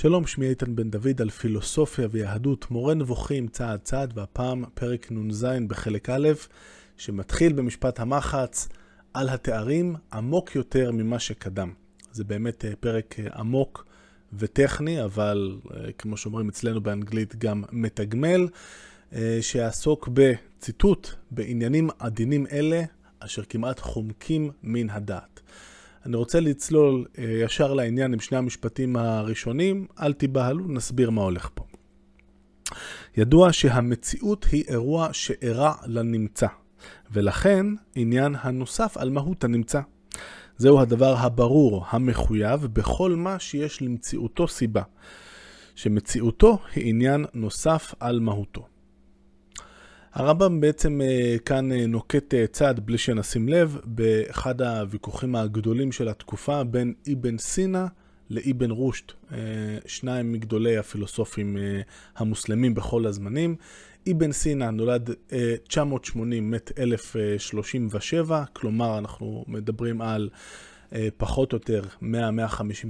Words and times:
שלום, 0.00 0.26
שמי 0.26 0.48
איתן 0.48 0.76
בן 0.76 0.90
דוד 0.90 1.22
על 1.22 1.30
פילוסופיה 1.30 2.08
ויהדות, 2.10 2.70
מורה 2.70 2.94
נבוכים 2.94 3.48
צעד 3.48 3.80
צעד, 3.80 4.12
והפעם 4.18 4.64
פרק 4.74 5.12
נ"ז 5.12 5.46
בחלק 5.66 6.10
א', 6.10 6.28
שמתחיל 6.96 7.52
במשפט 7.52 8.00
המחץ 8.00 8.68
על 9.14 9.28
התארים 9.28 9.96
עמוק 10.12 10.56
יותר 10.56 10.90
ממה 10.92 11.18
שקדם. 11.18 11.72
זה 12.12 12.24
באמת 12.24 12.64
אה, 12.64 12.72
פרק 12.80 13.14
אה, 13.18 13.26
עמוק 13.34 13.86
וטכני, 14.32 15.04
אבל 15.04 15.58
אה, 15.74 15.92
כמו 15.92 16.16
שאומרים 16.16 16.48
אצלנו 16.48 16.80
באנגלית 16.80 17.36
גם 17.36 17.64
מתגמל, 17.72 18.48
שיעסוק 19.40 20.08
בציטוט 20.12 21.08
בעניינים 21.30 21.90
עדינים 21.98 22.46
אלה, 22.52 22.82
אשר 23.18 23.42
כמעט 23.44 23.80
חומקים 23.80 24.50
מן 24.62 24.90
הדעת. 24.90 25.40
אני 26.06 26.16
רוצה 26.16 26.40
לצלול 26.40 27.06
אה, 27.18 27.24
ישר 27.24 27.74
לעניין 27.74 28.12
עם 28.12 28.20
שני 28.20 28.38
המשפטים 28.38 28.96
הראשונים, 28.96 29.86
אל 30.00 30.12
תיבהלו, 30.12 30.68
נסביר 30.68 31.10
מה 31.10 31.22
הולך 31.22 31.48
פה. 31.54 31.64
ידוע 33.16 33.52
שהמציאות 33.52 34.44
היא 34.44 34.64
אירוע 34.68 35.08
שאירע 35.12 35.74
לנמצא, 35.86 36.46
ולכן 37.12 37.66
עניין 37.94 38.34
הנוסף 38.40 38.96
על 38.96 39.10
מהות 39.10 39.44
הנמצא. 39.44 39.80
זהו 40.56 40.80
הדבר 40.80 41.16
הברור, 41.16 41.84
המחויב, 41.88 42.66
בכל 42.66 43.14
מה 43.16 43.38
שיש 43.38 43.82
למציאותו 43.82 44.48
סיבה, 44.48 44.82
שמציאותו 45.74 46.58
היא 46.74 46.88
עניין 46.88 47.24
נוסף 47.34 47.94
על 48.00 48.20
מהותו. 48.20 48.69
הרמב"ם 50.12 50.60
בעצם 50.60 51.00
אה, 51.00 51.36
כאן 51.44 51.72
אה, 51.72 51.86
נוקט 51.86 52.34
אה, 52.34 52.46
צעד, 52.46 52.80
בלי 52.80 52.98
שנשים 52.98 53.48
לב, 53.48 53.78
באחד 53.84 54.62
הוויכוחים 54.62 55.36
הגדולים 55.36 55.92
של 55.92 56.08
התקופה 56.08 56.64
בין 56.64 56.94
אבן 57.12 57.38
סינא 57.38 57.84
לאבן 58.30 58.70
רושט, 58.70 59.12
שניים 59.86 60.32
מגדולי 60.32 60.76
הפילוסופים 60.76 61.56
המוסלמים 62.16 62.74
בכל 62.74 63.06
הזמנים. 63.06 63.56
אבן 64.10 64.32
סינא 64.32 64.70
נולד 64.70 65.10
980, 65.68 66.50
מת 66.50 66.72
1037, 66.78 68.44
כלומר 68.52 68.98
אנחנו 68.98 69.44
מדברים 69.48 70.00
על 70.00 70.28
פחות 71.16 71.52
או 71.52 71.56
יותר 71.56 71.82
100-150 72.02 72.04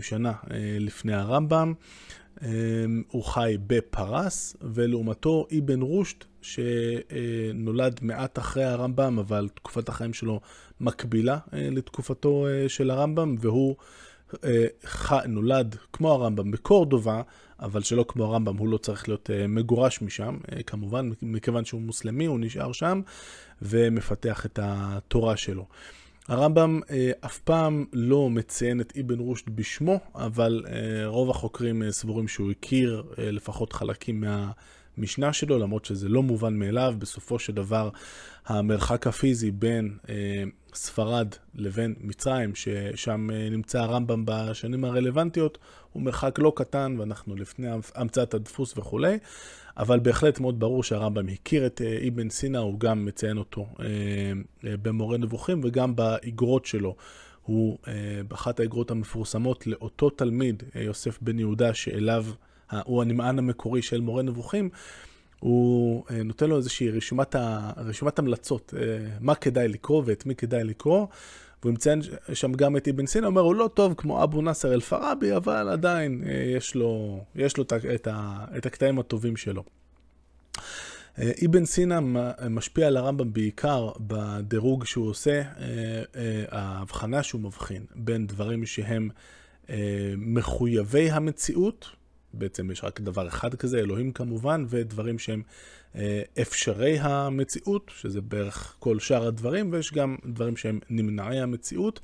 שנה 0.02 0.32
לפני 0.80 1.14
הרמב"ם. 1.14 1.72
הוא 3.08 3.24
חי 3.24 3.56
בפרס, 3.66 4.56
ולעומתו 4.60 5.46
אבן 5.58 5.80
רושט 5.80 6.24
שנולד 6.42 8.00
מעט 8.02 8.38
אחרי 8.38 8.64
הרמב"ם, 8.64 9.18
אבל 9.18 9.48
תקופת 9.54 9.88
החיים 9.88 10.14
שלו 10.14 10.40
מקבילה 10.80 11.38
אה, 11.52 11.68
לתקופתו 11.70 12.46
אה, 12.46 12.68
של 12.68 12.90
הרמב"ם, 12.90 13.34
והוא 13.38 13.76
אה, 14.44 14.66
נולד 15.28 15.76
כמו 15.92 16.12
הרמב"ם 16.12 16.50
בקורדובה, 16.50 17.22
אבל 17.60 17.82
שלא 17.82 18.04
כמו 18.08 18.24
הרמב"ם, 18.24 18.56
הוא 18.56 18.68
לא 18.68 18.76
צריך 18.76 19.08
להיות 19.08 19.30
מגורש 19.48 20.02
משם, 20.02 20.38
כמובן, 20.66 21.10
מכיוון 21.22 21.64
שהוא 21.64 21.80
מוסלמי, 21.80 22.26
הוא 22.26 22.40
נשאר 22.40 22.72
שם 22.72 23.00
ומפתח 23.62 24.46
את 24.46 24.58
התורה 24.62 25.36
שלו. 25.36 25.66
הרמב"ם 26.28 26.80
אף 27.20 27.38
פעם 27.38 27.84
לא 27.92 28.30
מציין 28.30 28.80
את 28.80 28.92
אבן 29.00 29.18
רושד 29.18 29.56
בשמו, 29.56 29.98
אבל 30.14 30.64
רוב 31.04 31.30
החוקרים 31.30 31.82
סבורים 31.90 32.28
שהוא 32.28 32.50
הכיר 32.50 33.02
לפחות 33.18 33.72
חלקים 33.72 34.20
מה... 34.20 34.50
המשנה 34.98 35.32
שלו, 35.32 35.58
למרות 35.58 35.84
שזה 35.84 36.08
לא 36.08 36.22
מובן 36.22 36.54
מאליו, 36.54 36.94
בסופו 36.98 37.38
של 37.38 37.52
דבר 37.52 37.88
המרחק 38.46 39.06
הפיזי 39.06 39.50
בין 39.50 39.96
אה, 40.08 40.44
ספרד 40.74 41.28
לבין 41.54 41.94
מצרים, 42.00 42.54
ששם 42.54 43.30
אה, 43.32 43.48
נמצא 43.50 43.80
הרמב"ם 43.80 44.22
בשנים 44.26 44.84
הרלוונטיות, 44.84 45.58
הוא 45.92 46.02
מרחק 46.02 46.38
לא 46.38 46.52
קטן, 46.56 46.96
ואנחנו 46.98 47.36
לפני 47.36 47.68
המצאת 47.94 48.34
הדפוס 48.34 48.78
וכולי, 48.78 49.18
אבל 49.76 50.00
בהחלט 50.00 50.40
מאוד 50.40 50.60
ברור 50.60 50.82
שהרמב"ם 50.82 51.28
הכיר 51.28 51.66
את 51.66 51.82
אה, 51.84 52.08
אבן 52.08 52.30
סינא, 52.30 52.58
הוא 52.58 52.80
גם 52.80 53.04
מציין 53.04 53.38
אותו 53.38 53.66
אה, 53.80 53.86
אה, 54.64 54.76
במורה 54.82 55.18
נבוכים 55.18 55.60
וגם 55.64 55.96
באגרות 55.96 56.66
שלו. 56.66 56.96
הוא 57.42 57.78
אה, 57.88 57.92
באחת 58.28 58.60
האגרות 58.60 58.90
המפורסמות 58.90 59.66
לאותו 59.66 60.10
תלמיד, 60.10 60.62
אה, 60.76 60.82
יוסף 60.82 61.18
בן 61.22 61.38
יהודה, 61.38 61.74
שאליו 61.74 62.24
הוא 62.84 63.02
הנמען 63.02 63.38
המקורי 63.38 63.82
של 63.82 64.00
מורה 64.00 64.22
נבוכים, 64.22 64.70
הוא 65.40 66.04
אה, 66.10 66.22
נותן 66.22 66.48
לו 66.48 66.56
איזושהי 66.56 66.90
רשימת, 66.90 67.36
רשימת 67.76 68.18
המלצות, 68.18 68.74
אה, 68.76 68.82
מה 69.20 69.34
כדאי 69.34 69.68
לקרוא 69.68 70.02
ואת 70.06 70.26
מי 70.26 70.34
כדאי 70.34 70.64
לקרוא. 70.64 71.06
והוא 71.62 71.74
מציין 71.74 72.00
שם 72.32 72.52
גם 72.52 72.76
את 72.76 72.88
אבן 72.88 73.06
סינא, 73.06 73.26
אומר, 73.26 73.40
הוא 73.40 73.54
לא 73.54 73.70
טוב 73.74 73.94
כמו 73.96 74.24
אבו 74.24 74.42
נאסר 74.42 74.74
אל-פרבי, 74.74 75.36
אבל 75.36 75.68
עדיין 75.68 76.24
אה, 76.26 76.32
יש 76.56 76.74
לו, 76.74 77.20
יש 77.34 77.56
לו 77.56 77.62
את, 77.62 77.72
את, 77.72 78.08
את 78.56 78.66
הקטעים 78.66 78.98
הטובים 78.98 79.36
שלו. 79.36 79.64
אבן 81.46 81.64
סינא 81.64 82.00
משפיע 82.50 82.86
על 82.86 82.96
הרמב"ם 82.96 83.32
בעיקר 83.32 83.90
בדירוג 84.00 84.84
שהוא 84.84 85.08
עושה, 85.08 85.42
ההבחנה 86.50 87.22
שהוא 87.22 87.40
מבחין 87.40 87.84
בין 87.94 88.26
דברים 88.26 88.66
שהם 88.66 89.10
מחויבי 90.16 91.10
המציאות, 91.10 91.88
בעצם 92.34 92.70
יש 92.70 92.84
רק 92.84 93.00
דבר 93.00 93.28
אחד 93.28 93.54
כזה, 93.54 93.78
אלוהים 93.78 94.12
כמובן, 94.12 94.64
ודברים 94.68 95.18
שהם 95.18 95.42
אה, 95.94 96.22
אפשרי 96.42 96.98
המציאות, 96.98 97.90
שזה 97.94 98.20
בערך 98.20 98.76
כל 98.78 98.98
שאר 98.98 99.26
הדברים, 99.26 99.72
ויש 99.72 99.92
גם 99.92 100.16
דברים 100.26 100.56
שהם 100.56 100.78
נמנעי 100.90 101.40
המציאות. 101.40 102.00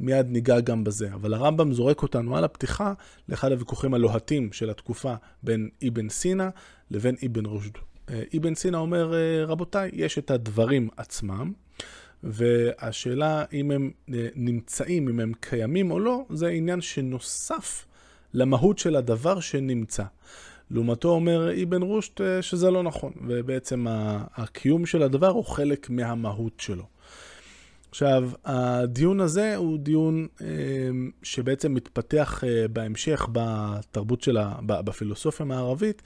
מיד 0.00 0.26
ניגע 0.28 0.60
גם 0.60 0.84
בזה. 0.84 1.14
אבל 1.14 1.34
הרמב"ם 1.34 1.72
זורק 1.72 2.02
אותנו 2.02 2.36
על 2.36 2.44
הפתיחה 2.44 2.92
לאחד 3.28 3.52
הוויכוחים 3.52 3.94
הלוהטים 3.94 4.52
של 4.52 4.70
התקופה 4.70 5.14
בין 5.42 5.68
אבן 5.88 6.08
סינא 6.08 6.48
לבין 6.90 7.16
אבן 7.26 7.46
רושד. 7.46 7.70
אה, 8.10 8.22
אבן 8.36 8.54
סינא 8.54 8.76
אומר, 8.76 9.14
אה, 9.14 9.44
רבותיי, 9.44 9.90
יש 9.92 10.18
את 10.18 10.30
הדברים 10.30 10.88
עצמם, 10.96 11.52
והשאלה 12.22 13.44
אם 13.52 13.70
הם 13.70 13.90
נמצאים, 14.34 15.08
אם 15.08 15.20
הם 15.20 15.32
קיימים 15.40 15.90
או 15.90 16.00
לא, 16.00 16.24
זה 16.30 16.48
עניין 16.48 16.80
שנוסף 16.80 17.86
למהות 18.34 18.78
של 18.78 18.96
הדבר 18.96 19.40
שנמצא. 19.40 20.04
לעומתו 20.70 21.08
אומר 21.08 21.62
אבן 21.62 21.82
רושט 21.82 22.20
אה, 22.20 22.42
שזה 22.42 22.70
לא 22.70 22.82
נכון, 22.82 23.12
ובעצם 23.26 23.86
הקיום 24.34 24.86
של 24.86 25.02
הדבר 25.02 25.28
הוא 25.28 25.44
חלק 25.44 25.90
מהמהות 25.90 26.60
שלו. 26.60 26.84
עכשיו, 27.90 28.30
הדיון 28.44 29.20
הזה 29.20 29.56
הוא 29.56 29.78
דיון 29.78 30.26
אה, 30.40 30.46
שבעצם 31.22 31.74
מתפתח 31.74 32.44
אה, 32.44 32.68
בהמשך 32.68 33.28
בתרבות 33.32 34.22
שלה, 34.22 34.54
בפילוסופיה 34.66 35.46
המערבית, 35.46 36.02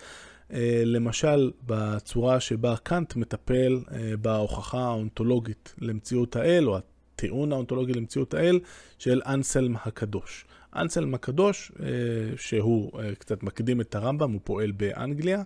למשל 0.84 1.50
בצורה 1.66 2.40
שבה 2.40 2.74
קאנט 2.82 3.16
מטפל 3.16 3.80
בהוכחה 4.20 4.78
האונתולוגית 4.78 5.74
למציאות 5.78 6.36
האל, 6.36 6.68
או 6.68 6.76
הטיעון 6.76 7.52
האונתולוגי 7.52 7.92
למציאות 7.92 8.34
האל 8.34 8.60
של 8.98 9.20
אנסלם 9.26 9.76
הקדוש. 9.84 10.44
אנסלם 10.76 11.14
הקדוש, 11.14 11.72
אה, 11.82 11.86
שהוא 12.36 13.00
אה, 13.00 13.14
קצת 13.14 13.42
מקדים 13.42 13.80
את 13.80 13.94
הרמב"ם, 13.94 14.32
הוא 14.32 14.40
פועל 14.44 14.70
באנגליה, 14.70 15.42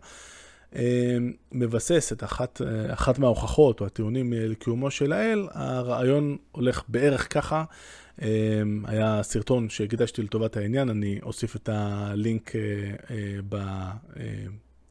אה, 0.77 1.17
מבסס 1.53 2.13
את 2.13 2.25
אחת, 2.25 2.61
אחת 2.89 3.19
מההוכחות 3.19 3.81
או 3.81 3.87
הטיעונים 3.87 4.33
לקיומו 4.33 4.91
של 4.91 5.13
האל, 5.13 5.49
הרעיון 5.53 6.37
הולך 6.53 6.83
בערך 6.89 7.35
ככה. 7.35 7.65
היה 8.85 9.23
סרטון 9.23 9.69
שהקדשתי 9.69 10.23
לטובת 10.23 10.57
העניין, 10.57 10.89
אני 10.89 11.19
אוסיף 11.23 11.57
את 11.57 11.69
הלינק 11.73 12.53
ב... 13.49 13.57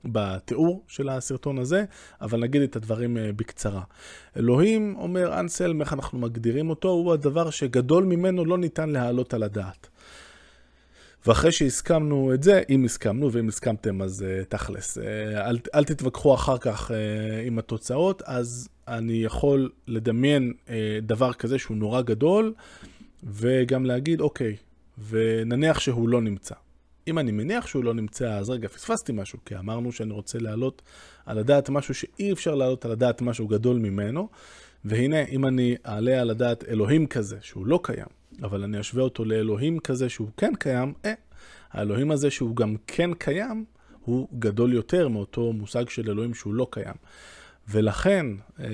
בתיאור 0.05 0.83
של 0.87 1.09
הסרטון 1.09 1.57
הזה, 1.57 1.85
אבל 2.21 2.39
נגיד 2.39 2.61
את 2.61 2.75
הדברים 2.75 3.17
בקצרה. 3.35 3.81
אלוהים, 4.37 4.95
אומר 4.97 5.39
אנסלם, 5.39 5.81
איך 5.81 5.93
אנחנו 5.93 6.19
מגדירים 6.19 6.69
אותו, 6.69 6.89
הוא 6.89 7.13
הדבר 7.13 7.49
שגדול 7.49 8.03
ממנו 8.03 8.45
לא 8.45 8.57
ניתן 8.57 8.89
להעלות 8.89 9.33
על 9.33 9.43
הדעת. 9.43 9.87
ואחרי 11.27 11.51
שהסכמנו 11.51 12.33
את 12.33 12.43
זה, 12.43 12.61
אם 12.69 12.85
הסכמנו, 12.85 13.31
ואם 13.31 13.47
הסכמתם 13.47 14.01
אז 14.01 14.25
uh, 14.27 14.45
תכלס, 14.45 14.97
uh, 14.97 15.01
אל, 15.37 15.57
אל 15.75 15.83
תתווכחו 15.83 16.33
אחר 16.33 16.57
כך 16.57 16.91
uh, 16.91 16.93
עם 17.47 17.59
התוצאות, 17.59 18.21
אז 18.25 18.69
אני 18.87 19.13
יכול 19.13 19.71
לדמיין 19.87 20.53
uh, 20.65 20.69
דבר 21.01 21.33
כזה 21.33 21.59
שהוא 21.59 21.77
נורא 21.77 22.01
גדול, 22.01 22.53
וגם 23.23 23.85
להגיד, 23.85 24.21
אוקיי, 24.21 24.55
ונניח 25.09 25.79
שהוא 25.79 26.09
לא 26.09 26.21
נמצא. 26.21 26.55
אם 27.07 27.19
אני 27.19 27.31
מניח 27.31 27.67
שהוא 27.67 27.83
לא 27.83 27.93
נמצא, 27.93 28.33
אז 28.33 28.49
רגע, 28.49 28.67
פספסתי 28.67 29.11
משהו, 29.11 29.39
כי 29.45 29.55
אמרנו 29.55 29.91
שאני 29.91 30.13
רוצה 30.13 30.39
להעלות 30.39 30.81
על 31.25 31.37
הדעת 31.37 31.69
משהו 31.69 31.93
שאי 31.93 32.31
אפשר 32.31 32.55
להעלות 32.55 32.85
על 32.85 32.91
הדעת 32.91 33.21
משהו 33.21 33.47
גדול 33.47 33.77
ממנו, 33.77 34.29
והנה, 34.85 35.25
אם 35.25 35.45
אני 35.45 35.75
אעלה 35.85 36.21
על 36.21 36.29
הדעת 36.29 36.63
אלוהים 36.67 37.07
כזה, 37.07 37.37
שהוא 37.41 37.65
לא 37.65 37.79
קיים, 37.83 38.07
אבל 38.43 38.63
אני 38.63 38.79
אשווה 38.79 39.03
אותו 39.03 39.25
לאלוהים 39.25 39.79
כזה 39.79 40.09
שהוא 40.09 40.29
כן 40.37 40.55
קיים, 40.59 40.93
אה, 41.05 41.13
האלוהים 41.71 42.11
הזה 42.11 42.31
שהוא 42.31 42.55
גם 42.55 42.75
כן 42.87 43.13
קיים, 43.13 43.65
הוא 44.01 44.27
גדול 44.39 44.73
יותר 44.73 45.07
מאותו 45.07 45.53
מושג 45.53 45.89
של 45.89 46.09
אלוהים 46.09 46.33
שהוא 46.33 46.53
לא 46.53 46.67
קיים. 46.71 46.95
ולכן, 47.69 48.25
אה, 48.59 48.67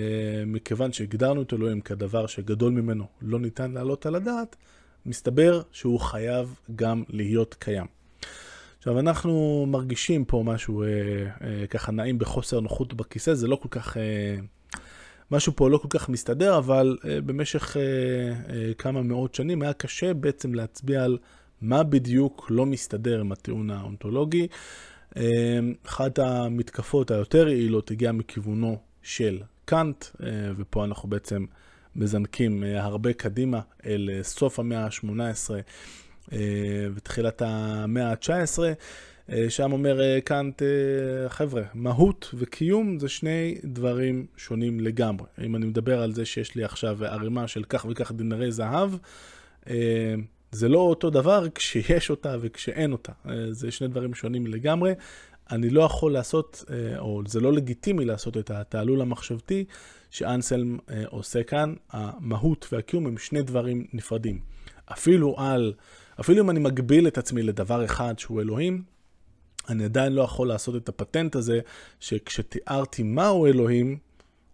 מכיוון 0.46 0.94
שהגדרנו 0.94 1.42
את 1.42 1.54
אלוהים 1.54 1.82
כדבר 1.82 2.28
שגדול 2.28 2.72
ממנו 2.72 3.06
לא 3.22 3.40
ניתן 3.40 3.72
להעלות 3.72 4.06
על 4.06 4.16
הדעת, 4.16 4.56
מסתבר 5.06 5.62
שהוא 5.72 6.00
חייב 6.00 6.56
גם 6.76 7.04
להיות 7.10 7.54
קיים. 7.54 7.86
עכשיו, 8.78 9.00
אנחנו 9.00 9.66
מרגישים 9.68 10.26
פה 10.26 10.44
משהו 10.46 10.84
אה, 10.84 10.88
אה, 11.42 11.68
ככה 11.68 11.92
נעים 11.92 12.20
בחוסר 12.20 12.60
נוחות 12.60 12.94
בכיסא, 12.94 13.34
זה 13.34 13.48
לא 13.48 13.56
כל 13.56 13.70
כך... 13.72 13.98
אה, 13.98 14.36
משהו 15.32 15.56
פה 15.56 15.70
לא 15.70 15.78
כל 15.78 15.88
כך 15.90 16.10
מסתדר, 16.10 16.58
אבל 16.58 16.98
אה, 17.06 17.22
במשך 17.22 17.78
אה, 17.78 17.82
אה, 17.82 18.74
כמה 18.74 19.02
מאות 19.02 19.36
שנים 19.36 19.62
היה 19.62 19.74
קשה 19.74 20.14
בעצם 20.14 20.54
להצביע 20.54 21.04
על 21.04 21.18
מה 21.62 21.84
בדיוק 21.84 22.48
לא 22.50 22.66
מסתדר 22.66 23.20
עם 23.20 23.32
הטיעון 23.32 23.70
האונתולוגי. 23.70 24.48
אחת 25.88 26.20
המתקפות 26.20 27.12
היותר 27.12 27.48
יעילות 27.48 27.92
הגיעה 27.92 28.12
מכיוונו 28.12 28.78
של 29.02 29.40
קאנט, 29.66 30.06
ופה 30.58 30.86
אנחנו 30.86 31.10
בעצם 31.10 31.46
מזנקים 31.96 32.64
הרבה 32.64 33.14
קדימה 33.14 33.60
אל 33.86 34.10
סוף 34.22 34.60
המאה 34.60 34.86
ה-18 34.86 36.34
ותחילת 36.96 37.42
המאה 37.46 38.12
ה-19. 38.12 38.60
שם 39.50 39.72
אומר 39.72 40.20
קאנט, 40.24 40.62
חבר'ה, 41.28 41.62
מהות 41.74 42.30
וקיום 42.34 43.00
זה 43.00 43.10
שני 43.10 43.58
דברים 43.64 44.26
שונים 44.38 44.80
לגמרי. 44.80 45.28
אם 45.46 45.56
אני 45.56 45.66
מדבר 45.66 46.02
על 46.02 46.14
זה 46.14 46.26
שיש 46.26 46.56
לי 46.56 46.64
עכשיו 46.64 47.06
ערימה 47.06 47.48
של 47.48 47.64
כך 47.64 47.86
וכך 47.90 48.12
דינרי 48.12 48.52
זהב, 48.52 48.92
זה 50.52 50.70
לא 50.70 50.80
אותו 50.80 51.10
דבר 51.10 51.46
כשיש 51.56 52.10
אותה 52.10 52.36
וכשאין 52.42 52.92
אותה. 52.92 53.12
זה 53.50 53.72
שני 53.72 53.88
דברים 53.88 54.14
שונים 54.14 54.48
לגמרי. 54.48 54.94
אני 55.52 55.70
לא 55.70 55.82
יכול 55.82 56.14
לעשות, 56.14 56.64
או 57.00 57.22
זה 57.28 57.40
לא 57.40 57.54
לגיטימי 57.54 58.06
לעשות 58.06 58.38
את 58.38 58.52
התעלול 58.52 59.02
המחשבתי 59.02 59.66
שאנסלם 60.12 60.78
אה, 60.90 61.04
עושה 61.10 61.44
כאן, 61.44 61.74
המהות 61.90 62.68
והקיום 62.72 63.08
הם 63.08 63.18
שני 63.18 63.42
דברים 63.42 63.86
נפרדים. 63.94 64.40
אפילו 64.92 65.36
על, 65.38 65.74
אפילו 66.20 66.44
אם 66.44 66.50
אני 66.50 66.60
מגביל 66.60 67.08
את 67.08 67.18
עצמי 67.18 67.44
לדבר 67.44 67.86
אחד 67.86 68.20
שהוא 68.20 68.42
אלוהים, 68.42 68.84
אני 69.70 69.84
עדיין 69.84 70.14
לא 70.14 70.22
יכול 70.22 70.48
לעשות 70.48 70.76
את 70.76 70.90
הפטנט 70.90 71.36
הזה, 71.36 71.60
שכשתיארתי 72.00 73.04
מהו 73.04 73.46
אלוהים, 73.46 73.98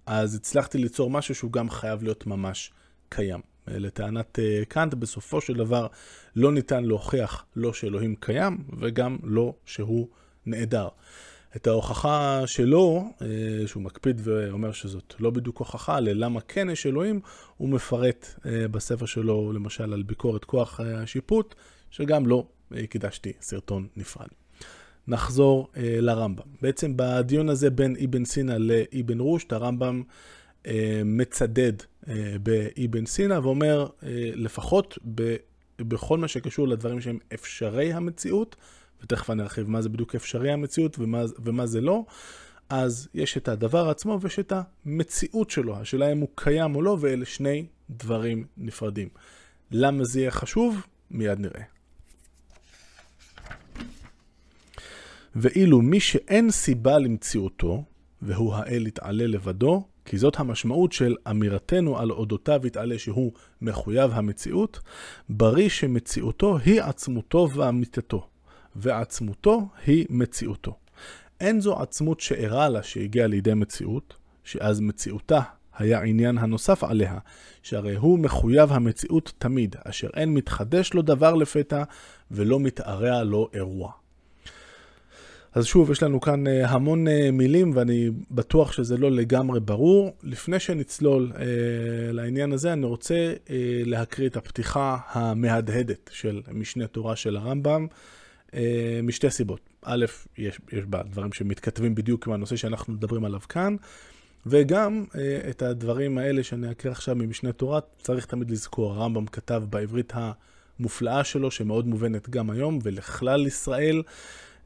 אז 0.05 0.35
הצלחתי 0.35 0.77
ליצור 0.77 1.09
משהו 1.09 1.35
שהוא 1.35 1.51
גם 1.51 1.69
חייב 1.69 2.03
להיות 2.03 2.27
ממש 2.27 2.71
קיים. 3.09 3.41
לטענת 3.67 4.39
אה, 4.39 4.65
קאנט, 4.67 4.93
בסופו 4.93 5.41
של 5.41 5.53
דבר 5.53 5.87
לא 6.35 6.51
ניתן 6.51 6.83
להוכיח 6.83 7.45
לא 7.55 7.73
שאלוהים 7.73 8.15
קיים, 8.15 8.57
וגם 8.79 9.17
לא 9.23 9.53
שהוא 9.65 10.07
נעדר. 10.45 10.87
את 11.55 11.67
ההוכחה 11.67 12.41
שלו, 12.45 13.03
אה, 13.21 13.67
שהוא 13.67 13.83
מקפיד 13.83 14.21
ואומר 14.23 14.71
שזאת 14.71 15.13
לא 15.19 15.29
בדיוק 15.29 15.57
הוכחה 15.57 15.99
ללמה 15.99 16.41
כן 16.41 16.69
יש 16.69 16.85
אלוהים, 16.85 17.19
הוא 17.57 17.69
מפרט 17.69 18.27
אה, 18.45 18.67
בספר 18.67 19.05
שלו, 19.05 19.53
למשל, 19.53 19.93
על 19.93 20.03
ביקורת 20.03 20.45
כוח 20.45 20.79
השיפוט, 20.79 21.55
שגם 21.91 22.25
לו 22.25 22.47
לא 22.71 22.77
הקדשתי 22.77 23.33
סרטון 23.41 23.87
נפרד. 23.95 24.27
נחזור 25.07 25.67
לרמב"ם. 25.77 26.45
בעצם 26.61 26.93
בדיון 26.95 27.49
הזה 27.49 27.69
בין 27.69 27.95
אבן 28.03 28.25
סינא 28.25 28.57
לאבן 28.59 29.19
רושט, 29.19 29.53
הרמב"ם 29.53 30.03
מצדד 31.05 31.73
באבן 32.43 33.05
סינא 33.05 33.39
ואומר, 33.43 33.87
לפחות 34.35 34.97
בכל 35.79 36.17
מה 36.17 36.27
שקשור 36.27 36.67
לדברים 36.67 37.01
שהם 37.01 37.19
אפשרי 37.33 37.93
המציאות, 37.93 38.55
ותכף 39.03 39.29
אני 39.29 39.43
ארחיב 39.43 39.69
מה 39.69 39.81
זה 39.81 39.89
בדיוק 39.89 40.15
אפשרי 40.15 40.51
המציאות 40.51 40.99
ומה, 40.99 41.23
ומה 41.39 41.65
זה 41.65 41.81
לא, 41.81 42.05
אז 42.69 43.07
יש 43.13 43.37
את 43.37 43.47
הדבר 43.47 43.89
עצמו 43.89 44.19
ויש 44.21 44.39
את 44.39 44.53
המציאות 44.85 45.49
שלו, 45.49 45.77
השאלה 45.77 46.11
אם 46.11 46.17
הוא 46.17 46.29
קיים 46.35 46.75
או 46.75 46.81
לא, 46.81 46.97
ואלה 46.99 47.25
שני 47.25 47.65
דברים 47.89 48.45
נפרדים. 48.57 49.09
למה 49.71 50.03
זה 50.03 50.19
יהיה 50.19 50.31
חשוב? 50.31 50.81
מיד 51.11 51.39
נראה. 51.39 51.61
ואילו 55.39 55.81
מי 55.81 55.99
שאין 55.99 56.51
סיבה 56.51 56.97
למציאותו, 56.99 57.83
והוא 58.21 58.53
האל 58.55 58.87
יתעלה 58.87 59.27
לבדו, 59.27 59.83
כי 60.05 60.17
זאת 60.17 60.39
המשמעות 60.39 60.91
של 60.91 61.15
אמירתנו 61.29 61.99
על 61.99 62.11
אודותיו 62.11 62.67
יתעלה 62.67 62.99
שהוא 62.99 63.31
מחויב 63.61 64.11
המציאות, 64.13 64.79
בריא 65.29 65.69
שמציאותו 65.69 66.57
היא 66.57 66.81
עצמותו 66.81 67.49
ואמיתתו. 67.53 68.27
ועצמותו 68.75 69.67
היא 69.85 70.05
מציאותו. 70.09 70.77
אין 71.39 71.61
זו 71.61 71.81
עצמות 71.81 72.19
שאירע 72.19 72.69
לה 72.69 72.83
שהגיעה 72.83 73.27
לידי 73.27 73.53
מציאות, 73.53 74.15
שאז 74.43 74.79
מציאותה 74.79 75.41
היה 75.77 76.01
עניין 76.01 76.37
הנוסף 76.37 76.83
עליה, 76.83 77.17
שהרי 77.63 77.95
הוא 77.95 78.19
מחויב 78.19 78.71
המציאות 78.71 79.33
תמיד, 79.37 79.75
אשר 79.83 80.07
אין 80.13 80.33
מתחדש 80.33 80.93
לו 80.93 81.01
דבר 81.01 81.35
לפתע 81.35 81.83
ולא 82.31 82.59
מתארע 82.59 83.23
לו 83.23 83.49
אירוע. 83.53 83.91
אז 85.57 85.65
שוב, 85.65 85.91
יש 85.91 86.03
לנו 86.03 86.21
כאן 86.21 86.47
אה, 86.47 86.69
המון 86.69 87.07
אה, 87.07 87.31
מילים 87.31 87.71
ואני 87.75 88.09
בטוח 88.31 88.71
שזה 88.71 88.97
לא 88.97 89.11
לגמרי 89.11 89.59
ברור. 89.59 90.15
לפני 90.23 90.59
שנצלול 90.59 91.31
אה, 91.35 92.11
לעניין 92.11 92.51
הזה, 92.51 92.73
אני 92.73 92.85
רוצה 92.85 93.33
אה, 93.49 93.81
להקריא 93.85 94.29
את 94.29 94.37
הפתיחה 94.37 94.97
המהדהדת 95.11 96.09
של 96.13 96.41
משנה 96.51 96.87
תורה 96.87 97.15
של 97.15 97.37
הרמב"ם. 97.37 97.87
אה, 98.53 98.99
משתי 99.03 99.29
סיבות. 99.29 99.59
א', 99.81 100.05
יש, 100.37 100.59
יש 100.73 100.85
בה 100.85 101.03
דברים 101.03 101.33
שמתכתבים 101.33 101.95
בדיוק 101.95 102.27
עם 102.27 102.33
הנושא 102.33 102.55
שאנחנו 102.55 102.93
מדברים 102.93 103.25
עליו 103.25 103.41
כאן, 103.49 103.75
וגם 104.45 105.05
אה, 105.15 105.49
את 105.49 105.61
הדברים 105.61 106.17
האלה 106.17 106.43
שאני 106.43 106.71
אקריא 106.71 106.91
עכשיו 106.91 107.15
ממשנה 107.15 107.51
תורה, 107.51 107.79
צריך 108.01 108.25
תמיד 108.25 108.51
לזכור. 108.51 108.93
הרמב"ם 108.93 109.25
כתב 109.25 109.63
בעברית 109.69 110.13
המופלאה 110.15 111.23
שלו, 111.23 111.51
שמאוד 111.51 111.87
מובנת 111.87 112.29
גם 112.29 112.49
היום, 112.49 112.79
ולכלל 112.83 113.47
ישראל. 113.47 114.01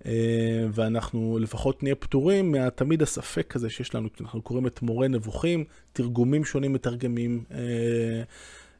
אה, 0.06 0.65
ואנחנו 0.74 1.38
לפחות 1.42 1.83
נהיה 1.83 1.95
פטורים 1.95 2.51
מהתמיד 2.51 3.01
הספק 3.01 3.56
הזה 3.56 3.69
שיש 3.69 3.95
לנו, 3.95 4.09
אנחנו 4.21 4.42
קוראים 4.42 4.68
את 4.68 4.81
מורה 4.81 5.07
נבוכים, 5.07 5.63
תרגומים 5.94 6.45
שונים 6.45 6.74
מתרגמים 6.74 7.44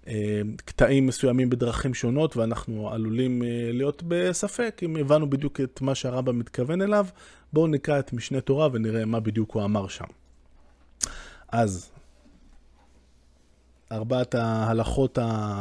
אה, 0.08 0.42
קטעים 0.66 1.08
מסוימים 1.08 1.50
בדרכים 1.50 1.94
שונות, 1.94 2.38
ואנחנו 2.38 2.90
עלולים 2.90 3.44
אה, 3.44 3.48
להיות 3.74 4.04
בספק 4.08 4.82
אם 4.84 4.96
הבנו 4.96 5.30
בדיוק 5.30 5.62
את 5.62 5.82
מה 5.82 5.96
שהרמב"ם 5.96 6.40
מתכוון 6.40 6.82
אליו. 6.82 7.06
בואו 7.54 7.68
נקרא 7.68 8.00
את 8.00 8.14
משנה 8.14 8.42
תורה 8.42 8.68
ונראה 8.72 9.06
מה 9.06 9.20
בדיוק 9.20 9.52
הוא 9.52 9.64
אמר 9.64 9.88
שם. 9.88 10.06
אז, 11.52 11.92
ארבעת 13.92 14.36
ההלכות 14.36 15.20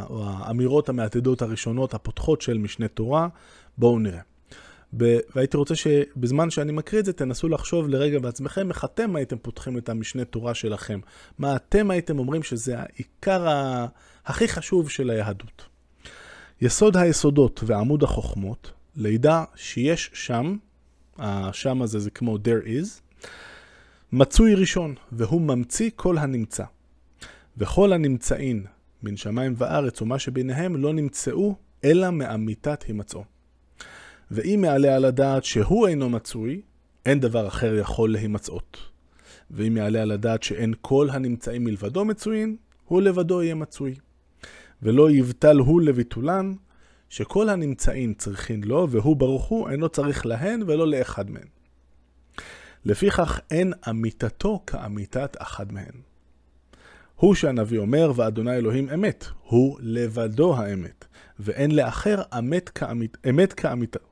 או 0.09 0.23
האמירות 0.25 0.89
המעתדות 0.89 1.41
הראשונות 1.41 1.93
הפותחות 1.93 2.41
של 2.41 2.57
משנה 2.57 2.87
תורה, 2.87 3.27
בואו 3.77 3.99
נראה. 3.99 4.30
ב- 4.97 5.19
והייתי 5.35 5.57
רוצה 5.57 5.75
שבזמן 5.75 6.49
שאני 6.49 6.71
מקריא 6.71 6.99
את 6.99 7.05
זה, 7.05 7.13
תנסו 7.13 7.49
לחשוב 7.49 7.89
לרגע 7.89 8.19
בעצמכם 8.19 8.69
איך 8.69 8.85
אתם 8.85 9.15
הייתם 9.15 9.37
פותחים 9.37 9.77
את 9.77 9.89
המשנה 9.89 10.25
תורה 10.25 10.53
שלכם. 10.53 10.99
מה 11.37 11.55
אתם 11.55 11.91
הייתם 11.91 12.19
אומרים 12.19 12.43
שזה 12.43 12.75
העיקר 12.79 13.47
ה... 13.47 13.85
הכי 14.25 14.47
חשוב 14.47 14.89
של 14.89 15.09
היהדות. 15.09 15.65
יסוד 16.61 16.97
היסודות 16.97 17.61
ועמוד 17.65 18.03
החוכמות, 18.03 18.71
לידע 18.95 19.43
שיש 19.55 20.11
שם, 20.13 20.57
השם 21.17 21.81
הזה 21.81 21.99
זה 21.99 22.11
כמו 22.11 22.37
there 22.37 22.65
is, 22.65 23.01
מצוי 24.11 24.55
ראשון, 24.55 24.95
והוא 25.11 25.41
ממציא 25.41 25.89
כל 25.95 26.17
הנמצא. 26.17 26.63
וכל 27.57 27.93
הנמצאין 27.93 28.65
מן 29.03 29.17
שמיים 29.17 29.53
וארץ 29.57 30.01
ומה 30.01 30.19
שביניהם 30.19 30.75
לא 30.75 30.93
נמצאו 30.93 31.55
אלא 31.83 32.09
מאמיתת 32.09 32.83
הימצאו. 32.83 33.30
ואם 34.31 34.63
יעלה 34.65 34.95
על 34.95 35.05
הדעת 35.05 35.43
שהוא 35.43 35.87
אינו 35.87 36.09
מצוי, 36.09 36.61
אין 37.05 37.19
דבר 37.19 37.47
אחר 37.47 37.75
יכול 37.75 38.11
להימצאות. 38.11 38.77
ואם 39.51 39.77
יעלה 39.77 40.01
על 40.01 40.11
הדעת 40.11 40.43
שאין 40.43 40.73
כל 40.81 41.07
הנמצאים 41.11 41.63
מלבדו 41.63 42.05
מצויים, 42.05 42.57
הוא 42.85 43.01
לבדו 43.01 43.43
יהיה 43.43 43.55
מצוי. 43.55 43.95
ולא 44.81 45.11
יבטל 45.11 45.57
הוא 45.57 45.81
לביטולן, 45.81 46.53
שכל 47.09 47.49
הנמצאים 47.49 48.13
צריכין 48.13 48.63
לו, 48.63 48.87
והוא 48.89 49.15
ברוך 49.15 49.45
הוא 49.45 49.69
אינו 49.69 49.89
צריך 49.89 50.25
להן 50.25 50.63
ולא 50.67 50.87
לאחד 50.87 51.29
מהן. 51.31 51.47
לפיכך 52.85 53.39
אין 53.51 53.73
אמיתתו 53.89 54.63
כאמיתת 54.67 55.37
אחד 55.39 55.73
מהן. 55.73 56.01
הוא 57.15 57.35
שהנביא 57.35 57.79
אומר, 57.79 58.11
ואדוני 58.15 58.55
אלוהים 58.55 58.89
אמת, 58.89 59.25
הוא 59.43 59.77
לבדו 59.81 60.57
האמת, 60.57 61.05
ואין 61.39 61.75
לאחר 61.75 62.21
אמת, 62.37 62.69
כאמית, 62.69 63.17
אמת 63.29 63.53
כאמיתו. 63.53 64.10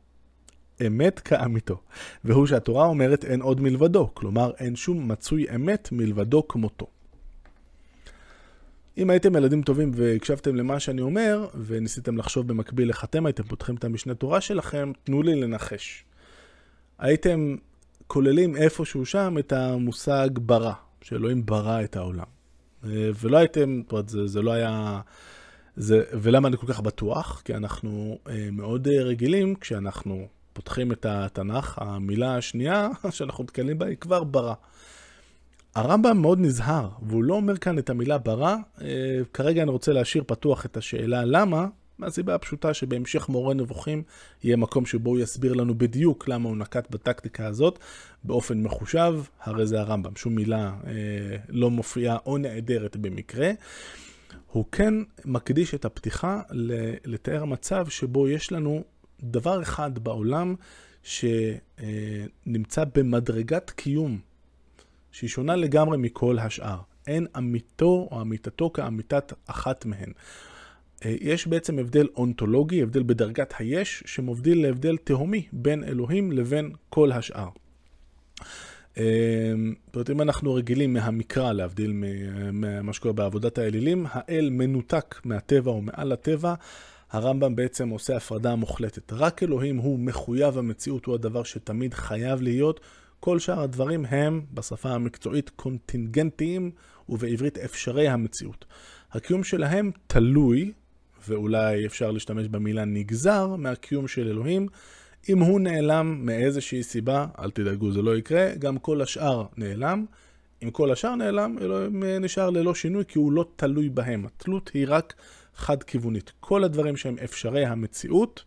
אמת 0.88 1.20
כאמיתו. 1.20 1.82
והוא 2.24 2.48
שהתורה 2.48 2.86
אומרת 2.86 3.26
אין 3.26 3.42
עוד 3.42 3.62
מלבדו, 3.62 4.10
כלומר 4.14 4.52
אין 4.60 4.76
שום 4.76 5.08
מצוי 5.08 5.46
אמת 5.56 5.90
מלבדו 5.92 6.48
כמותו. 6.48 6.88
אם 8.98 9.10
הייתם 9.10 9.36
ילדים 9.36 9.62
טובים 9.62 9.92
והקשבתם 9.96 10.56
למה 10.56 10.80
שאני 10.80 11.02
אומר, 11.02 11.48
וניסיתם 11.66 12.18
לחשוב 12.18 12.48
במקביל 12.48 12.90
איך 12.90 13.04
אתם 13.04 13.26
הייתם 13.26 13.44
פותחים 13.44 13.76
את 13.76 13.84
המשנה 13.84 14.14
תורה 14.14 14.42
שלכם, 14.42 14.92
תנו 15.04 15.22
לי 15.22 15.36
לנחש. 15.36 16.04
הייתם 17.00 17.56
כוללים 18.08 18.56
איפשהו 18.56 19.06
שם 19.06 19.36
את 19.40 19.54
המושג 19.54 20.30
ברא, 20.34 20.74
שאלוהים 21.02 21.46
ברא 21.46 21.84
את 21.84 21.96
העולם. 21.96 22.26
ולא 22.84 23.38
הייתם, 23.38 23.82
זאת 23.84 23.92
אומרת, 23.92 24.10
זה, 24.10 24.28
זה 24.28 24.42
לא 24.42 24.52
היה... 24.52 25.02
זה, 25.76 26.04
ולמה 26.14 26.48
אני 26.48 26.58
כל 26.58 26.68
כך 26.68 26.80
בטוח? 26.80 27.42
כי 27.46 27.56
אנחנו 27.56 28.20
אה, 28.30 28.50
מאוד 28.52 28.88
רגילים, 28.88 29.56
כשאנחנו 29.56 30.28
פותחים 30.60 30.92
את 30.92 31.06
התנ"ך, 31.06 31.78
המילה 31.82 32.38
השנייה 32.38 32.90
שאנחנו 33.10 33.44
נתקלים 33.44 33.78
בה 33.78 33.86
היא 33.86 33.98
כבר 33.98 34.24
ברא. 34.24 34.54
הרמב"ם 35.76 36.22
מאוד 36.22 36.40
נזהר, 36.40 36.90
והוא 37.02 37.24
לא 37.24 37.34
אומר 37.34 37.58
כאן 37.58 37.80
את 37.80 37.90
המילה 37.90 38.18
ברא. 38.18 38.56
אה, 38.82 38.88
כרגע 39.34 39.64
אני 39.64 39.72
רוצה 39.72 39.94
להשאיר 39.94 40.24
פתוח 40.28 40.66
את 40.66 40.78
השאלה 40.78 41.26
למה, 41.26 41.68
מהסיבה 42.00 42.36
הפשוטה 42.36 42.74
שבהמשך 42.74 43.30
מורה 43.30 43.54
נבוכים 43.54 44.04
יהיה 44.44 44.58
מקום 44.58 44.86
שבו 44.86 45.10
הוא 45.10 45.20
יסביר 45.20 45.54
לנו 45.54 45.78
בדיוק 45.78 46.28
למה 46.28 46.50
הוא 46.50 46.58
נקט 46.58 46.92
בטקטיקה 46.92 47.48
הזאת 47.48 47.80
באופן 48.24 48.64
מחושב, 48.64 49.16
הרי 49.44 49.68
זה 49.68 49.80
הרמב"ם, 49.80 50.16
שום 50.16 50.36
מילה 50.36 50.74
אה, 50.88 50.92
לא 51.50 51.70
מופיעה 51.70 52.18
או 52.26 52.38
נעדרת 52.38 52.98
במקרה. 52.98 53.52
הוא 54.52 54.66
כן 54.72 54.94
מקדיש 55.26 55.74
את 55.74 55.86
הפתיחה 55.86 56.42
לתאר 57.06 57.46
מצב 57.46 57.90
שבו 57.90 58.28
יש 58.28 58.52
לנו 58.52 58.84
דבר 59.24 59.62
אחד 59.62 60.00
בעולם 60.00 60.56
שנמצא 61.04 62.84
במדרגת 62.96 63.70
קיום 63.70 64.20
שהיא 65.12 65.30
שונה 65.30 65.56
לגמרי 65.56 65.98
מכל 65.98 66.40
השאר. 66.40 66.78
אין 67.08 67.28
אמיתו 67.38 68.08
או 68.12 68.22
אמיתתו 68.22 68.70
כאמיתת 68.70 69.34
אחת 69.46 69.86
מהן. 69.86 70.12
אה, 71.06 71.16
יש 71.22 71.48
בעצם 71.48 71.80
הבדל 71.80 72.08
אונתולוגי, 72.16 72.82
הבדל 72.82 73.04
בדרגת 73.04 73.54
היש, 73.60 74.04
שמבדיל 74.06 74.62
להבדל 74.62 74.98
תהומי 74.98 75.48
בין 75.52 75.84
אלוהים 75.84 76.32
לבין 76.32 76.72
כל 76.90 77.12
השאר. 77.12 77.50
אה, 78.98 79.54
זאת 79.86 79.96
אומרת, 79.96 80.10
אם 80.10 80.22
אנחנו 80.22 80.54
רגילים 80.54 80.94
מהמקרא, 80.94 81.54
להבדיל 81.54 81.94
ממה 82.54 82.94
שקורה 82.94 83.14
בעבודת 83.14 83.58
האלילים, 83.58 84.06
האל 84.10 84.50
מנותק 84.50 85.16
מהטבע 85.26 85.72
או 85.72 85.82
מעל 85.82 86.12
הטבע, 86.12 86.54
הרמב"ם 87.12 87.56
בעצם 87.56 87.90
עושה 87.90 88.18
הפרדה 88.18 88.56
מוחלטת. 88.56 89.14
רק 89.14 89.44
אלוהים 89.44 89.78
הוא 89.78 90.00
מחויב 90.00 90.58
המציאות, 90.58 91.06
הוא 91.06 91.16
הדבר 91.16 91.44
שתמיד 91.44 91.94
חייב 91.94 92.42
להיות. 92.42 92.80
כל 93.20 93.40
שאר 93.40 93.62
הדברים 93.62 94.06
הם, 94.06 94.42
בשפה 94.54 94.90
המקצועית, 94.90 95.50
קונטינגנטיים, 95.50 96.72
ובעברית 97.10 97.58
אפשרי 97.58 98.08
המציאות. 98.08 98.66
הקיום 99.12 99.44
שלהם 99.44 99.92
תלוי 100.08 100.72
ואולי 101.28 101.86
אפשר 101.86 102.12
להשתמש 102.12 102.48
במילה 102.48 102.86
נגזר 102.86 103.56
מהקיום 103.56 104.08
של 104.08 104.28
אלוהים. 104.28 104.68
אם 105.30 105.40
הוא 105.40 105.60
נעלם 105.60 106.26
מאיזושהי 106.26 106.84
סיבה, 106.84 107.26
אל 107.40 107.52
תדאגו, 107.52 107.92
זה 107.92 108.02
לא 108.02 108.18
יקרה, 108.18 108.56
גם 108.60 108.78
כל 108.78 109.02
השאר 109.02 109.46
נעלם. 109.58 110.06
אם 110.64 110.72
כל 110.72 110.92
השאר 110.92 111.16
נעלם, 111.16 111.56
אלוהים 111.62 112.04
נשאר 112.04 112.50
ללא 112.50 112.76
שינוי, 112.76 113.04
כי 113.08 113.20
הוא 113.20 113.32
לא 113.32 113.46
תלוי 113.56 113.90
בהם. 113.90 114.26
התלות 114.26 114.72
היא 114.74 114.86
רק 114.90 115.14
חד-כיוונית. 115.60 116.32
כל 116.40 116.64
הדברים 116.64 116.98
שהם 116.98 117.16
אפשרי 117.24 117.66
המציאות, 117.66 118.44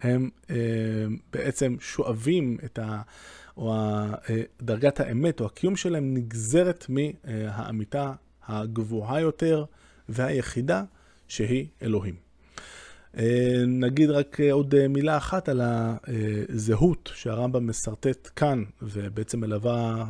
הם 0.00 0.30
אה, 0.50 0.56
בעצם 1.32 1.76
שואבים 1.80 2.58
את 2.64 2.78
ה... 2.78 3.02
או 3.56 3.74
ה, 3.74 4.14
אה, 4.30 4.42
דרגת 4.62 5.00
האמת, 5.00 5.40
או 5.40 5.46
הקיום 5.46 5.76
שלהם 5.76 6.14
נגזרת 6.14 6.86
מהאמיתה 6.88 8.12
הגבוהה 8.46 9.20
יותר 9.20 9.64
והיחידה 10.08 10.84
שהיא 11.28 11.66
אלוהים. 11.82 12.14
אה, 13.18 13.62
נגיד 13.66 14.10
רק 14.10 14.40
אה, 14.40 14.52
עוד 14.52 14.74
אה, 14.74 14.88
מילה 14.88 15.16
אחת 15.16 15.48
על 15.48 15.60
הזהות 15.62 17.10
שהרמב"ם 17.14 17.66
מסרטט 17.66 18.28
כאן, 18.36 18.64
ובעצם 18.82 19.40
מלווה, 19.40 20.04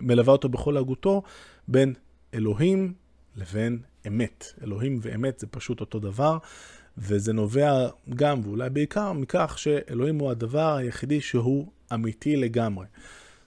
מלווה 0.00 0.32
אותו 0.32 0.48
בכל 0.48 0.76
הגותו, 0.76 1.22
בין 1.68 1.94
אלוהים 2.34 2.92
לבין 3.36 3.78
אמת. 4.06 4.52
אלוהים 4.64 4.98
ואמת 5.02 5.38
זה 5.38 5.46
פשוט 5.46 5.80
אותו 5.80 5.98
דבר, 5.98 6.38
וזה 6.98 7.32
נובע 7.32 7.88
גם, 8.14 8.40
ואולי 8.44 8.70
בעיקר, 8.70 9.12
מכך 9.12 9.54
שאלוהים 9.58 10.18
הוא 10.18 10.30
הדבר 10.30 10.76
היחידי 10.76 11.20
שהוא 11.20 11.66
אמיתי 11.94 12.36
לגמרי. 12.36 12.86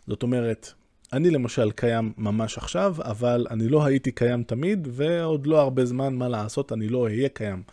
זאת 0.07 0.23
אומרת, 0.23 0.73
אני 1.13 1.29
למשל 1.29 1.71
קיים 1.71 2.13
ממש 2.17 2.57
עכשיו, 2.57 2.95
אבל 2.99 3.47
אני 3.49 3.69
לא 3.69 3.85
הייתי 3.85 4.11
קיים 4.11 4.43
תמיד, 4.43 4.87
ועוד 4.91 5.47
לא 5.47 5.61
הרבה 5.61 5.85
זמן 5.85 6.15
מה 6.15 6.27
לעשות, 6.27 6.71
אני 6.71 6.87
לא 6.87 7.03
אהיה 7.03 7.29
קיים. 7.29 7.63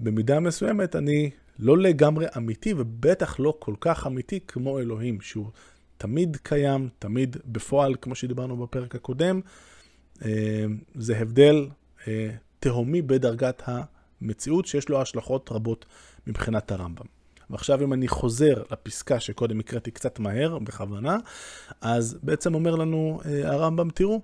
במידה 0.00 0.40
מסוימת 0.40 0.96
אני 0.96 1.30
לא 1.58 1.78
לגמרי 1.78 2.26
אמיתי, 2.36 2.74
ובטח 2.76 3.40
לא 3.40 3.56
כל 3.58 3.74
כך 3.80 4.06
אמיתי 4.06 4.40
כמו 4.46 4.78
אלוהים, 4.78 5.20
שהוא 5.20 5.46
תמיד 5.98 6.36
קיים, 6.42 6.88
תמיד 6.98 7.36
בפועל, 7.46 7.94
כמו 8.00 8.14
שדיברנו 8.14 8.56
בפרק 8.56 8.94
הקודם. 8.94 9.40
אה, 10.24 10.64
זה 10.94 11.18
הבדל 11.18 11.68
תהומי 12.60 13.02
בדרגת 13.02 13.62
המציאות, 13.66 14.66
שיש 14.66 14.88
לו 14.88 15.02
השלכות 15.02 15.48
רבות 15.52 15.86
מבחינת 16.26 16.72
הרמב"ם. 16.72 17.06
ועכשיו 17.50 17.84
אם 17.84 17.92
אני 17.92 18.08
חוזר 18.08 18.62
לפסקה 18.72 19.20
שקודם 19.20 19.60
הקראתי 19.60 19.90
קצת 19.90 20.18
מהר, 20.18 20.58
בכוונה, 20.58 21.16
אז 21.80 22.18
בעצם 22.22 22.54
אומר 22.54 22.74
לנו 22.74 23.20
אה, 23.24 23.52
הרמב"ם, 23.52 23.90
תראו, 23.90 24.20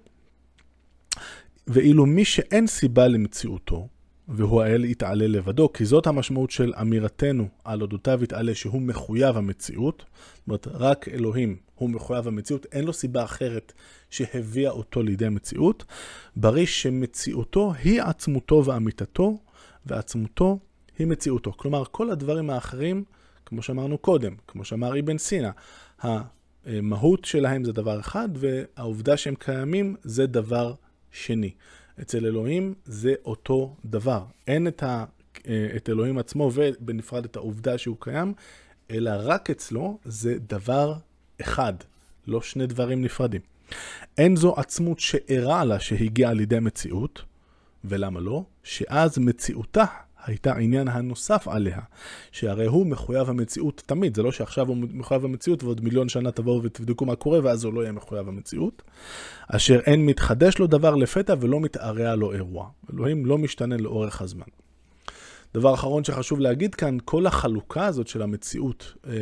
ואילו 1.66 2.06
מי 2.06 2.24
שאין 2.24 2.66
סיבה 2.66 3.08
למציאותו, 3.08 3.88
והוא 4.28 4.62
האל 4.62 4.84
יתעלה 4.84 5.26
לבדו, 5.26 5.72
כי 5.72 5.84
זאת 5.84 6.06
המשמעות 6.06 6.50
של 6.50 6.72
אמירתנו 6.80 7.48
על 7.64 7.82
אודותיו 7.82 8.24
יתעלה 8.24 8.54
שהוא 8.54 8.82
מחויב 8.82 9.36
המציאות. 9.36 10.04
זאת 10.38 10.46
אומרת, 10.48 10.68
רק 10.68 11.08
אלוהים 11.08 11.56
הוא 11.80 11.90
מחויב 11.90 12.28
המציאות, 12.28 12.66
אין 12.72 12.84
לו 12.84 12.92
סיבה 12.92 13.24
אחרת 13.24 13.72
שהביאה 14.10 14.70
אותו 14.70 15.02
לידי 15.02 15.28
מציאות. 15.28 15.84
ברי 16.36 16.66
שמציאותו 16.66 17.72
היא 17.72 18.02
עצמותו 18.02 18.62
ואמיתתו, 18.64 19.38
ועצמותו 19.86 20.58
היא 20.98 21.06
מציאותו. 21.06 21.52
כלומר, 21.52 21.84
כל 21.90 22.10
הדברים 22.10 22.50
האחרים, 22.50 23.04
כמו 23.46 23.62
שאמרנו 23.62 23.98
קודם, 23.98 24.34
כמו 24.46 24.64
שאמר 24.64 25.00
אבן 25.00 25.18
סינא, 25.18 25.50
המהות 26.64 27.24
שלהם 27.24 27.64
זה 27.64 27.72
דבר 27.72 28.00
אחד, 28.00 28.28
והעובדה 28.34 29.16
שהם 29.16 29.34
קיימים 29.34 29.96
זה 30.02 30.26
דבר 30.26 30.74
שני. 31.10 31.50
אצל 32.00 32.26
אלוהים 32.26 32.74
זה 32.84 33.14
אותו 33.24 33.76
דבר. 33.84 34.24
אין 34.46 34.68
את, 34.68 34.82
ה, 34.82 35.04
את 35.76 35.88
אלוהים 35.88 36.18
עצמו 36.18 36.50
ובנפרד 36.54 37.24
את 37.24 37.36
העובדה 37.36 37.78
שהוא 37.78 37.96
קיים, 38.00 38.34
אלא 38.90 39.10
רק 39.14 39.50
אצלו 39.50 39.98
זה 40.04 40.38
דבר 40.38 40.94
אחד, 41.40 41.72
לא 42.26 42.40
שני 42.40 42.66
דברים 42.66 43.02
נפרדים. 43.02 43.40
אין 44.18 44.36
זו 44.36 44.54
עצמות 44.56 45.00
שאירע 45.00 45.64
לה 45.64 45.80
שהגיעה 45.80 46.32
לידי 46.32 46.60
מציאות, 46.60 47.22
ולמה 47.84 48.20
לא? 48.20 48.44
שאז 48.62 49.18
מציאותה 49.18 49.84
הייתה 50.26 50.52
העניין 50.52 50.88
הנוסף 50.88 51.48
עליה, 51.48 51.78
שהרי 52.32 52.66
הוא 52.66 52.86
מחויב 52.86 53.30
המציאות 53.30 53.82
תמיד, 53.86 54.16
זה 54.16 54.22
לא 54.22 54.32
שעכשיו 54.32 54.68
הוא 54.68 54.76
מחויב 54.76 55.24
המציאות 55.24 55.64
ועוד 55.64 55.84
מיליון 55.84 56.08
שנה 56.08 56.30
תבואו 56.30 56.62
ותבדקו 56.62 57.04
מה 57.04 57.16
קורה 57.16 57.40
ואז 57.42 57.64
הוא 57.64 57.74
לא 57.74 57.80
יהיה 57.80 57.92
מחויב 57.92 58.28
המציאות, 58.28 58.82
אשר 59.48 59.80
אין 59.86 60.06
מתחדש 60.06 60.58
לו 60.58 60.66
דבר 60.66 60.94
לפתע 60.94 61.34
ולא 61.40 61.60
מתארע 61.60 62.14
לו 62.14 62.32
אירוע. 62.32 62.68
אלוהים 62.94 63.26
לא 63.26 63.38
משתנה 63.38 63.76
לאורך 63.76 64.22
הזמן. 64.22 64.46
דבר 65.54 65.74
אחרון 65.74 66.04
שחשוב 66.04 66.40
להגיד 66.40 66.74
כאן, 66.74 66.98
כל 67.04 67.26
החלוקה 67.26 67.86
הזאת 67.86 68.08
של 68.08 68.22
המציאות 68.22 68.94
אה, 69.06 69.12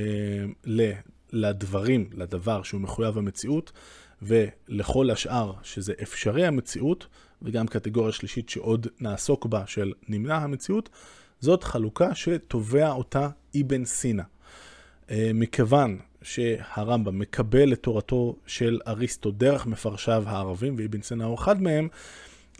לדברים, 1.32 2.10
לדבר 2.12 2.62
שהוא 2.62 2.80
מחויב 2.80 3.18
המציאות, 3.18 3.72
ולכל 4.22 5.10
השאר 5.10 5.52
שזה 5.62 5.92
אפשרי 6.02 6.46
המציאות, 6.46 7.06
וגם 7.42 7.66
קטגוריה 7.66 8.12
שלישית 8.12 8.48
שעוד 8.48 8.86
נעסוק 9.00 9.46
בה 9.46 9.62
של 9.66 9.92
נמנע 10.08 10.36
המציאות, 10.36 10.88
זאת 11.40 11.64
חלוקה 11.64 12.14
שתובע 12.14 12.90
אותה 12.90 13.28
אבן 13.60 13.84
סינא. 13.84 14.22
אה, 15.10 15.30
מכיוון 15.34 15.98
שהרמב"ם 16.22 17.18
מקבל 17.18 17.72
את 17.72 17.82
תורתו 17.82 18.36
של 18.46 18.80
אריסטו 18.86 19.30
דרך 19.30 19.66
מפרשיו 19.66 20.24
הערבים, 20.26 20.74
ואבן 20.78 21.02
סינא 21.02 21.24
הוא 21.24 21.34
אחד 21.34 21.62
מהם, 21.62 21.88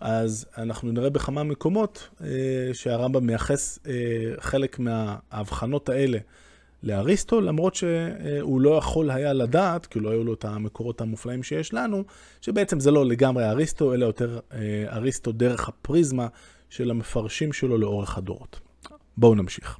אז 0.00 0.46
אנחנו 0.58 0.92
נראה 0.92 1.10
בכמה 1.10 1.42
מקומות 1.42 2.08
אה, 2.20 2.28
שהרמב"ם 2.72 3.26
מייחס 3.26 3.78
אה, 3.86 3.92
חלק 4.40 4.78
מההבחנות 4.78 5.88
האלה 5.88 6.18
לאריסטו, 6.82 7.40
למרות 7.40 7.74
שהוא 7.74 8.60
לא 8.60 8.70
יכול 8.70 9.10
היה 9.10 9.32
לדעת, 9.32 9.86
כי 9.86 10.00
לא 10.00 10.10
היו 10.10 10.24
לו 10.24 10.34
את 10.34 10.44
המקורות 10.44 11.00
המופלאים 11.00 11.42
שיש 11.42 11.74
לנו, 11.74 12.04
שבעצם 12.40 12.80
זה 12.80 12.90
לא 12.90 13.06
לגמרי 13.06 13.48
אריסטו, 13.48 13.94
אלא 13.94 14.06
יותר 14.06 14.38
אה, 14.52 14.58
אריסטו 14.88 15.32
דרך 15.32 15.68
הפריזמה 15.68 16.26
של 16.70 16.90
המפרשים 16.90 17.52
שלו 17.52 17.78
לאורך 17.78 18.18
הדורות. 18.18 18.60
בואו 19.16 19.34
נמשיך. 19.34 19.78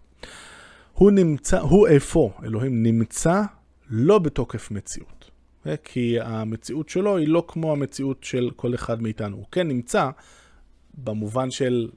הוא 0.93 1.11
נמצא, 1.11 1.61
הוא 1.61 1.89
איפה, 1.89 2.33
אלוהים 2.45 2.83
נמצא 2.83 3.43
לא 3.91 4.19
בתוקף 4.19 4.71
מציאות. 4.71 5.31
אה, 5.67 5.77
כי 5.77 6.21
המציאות 6.21 6.89
שלו 6.89 7.17
היא 7.17 7.29
לא 7.29 7.45
כמו 7.49 7.73
המציאות 7.73 8.25
של 8.25 8.51
כל 8.57 8.75
אחד 8.75 9.03
מאיתנו. 9.03 9.37
הוא 9.37 9.47
כן 9.53 9.69
נמצא 9.69 10.11
במובן 10.95 11.51
של 11.51 11.89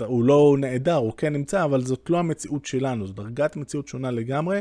הוא 0.00 0.24
לא 0.24 0.56
נעדר, 0.58 0.94
הוא 0.94 1.12
כן 1.16 1.32
נמצא, 1.32 1.64
אבל 1.64 1.80
זאת 1.80 2.10
לא 2.10 2.18
המציאות 2.18 2.66
שלנו, 2.66 3.06
זו 3.06 3.12
דרגת 3.12 3.56
מציאות 3.56 3.88
שונה 3.88 4.10
לגמרי. 4.10 4.60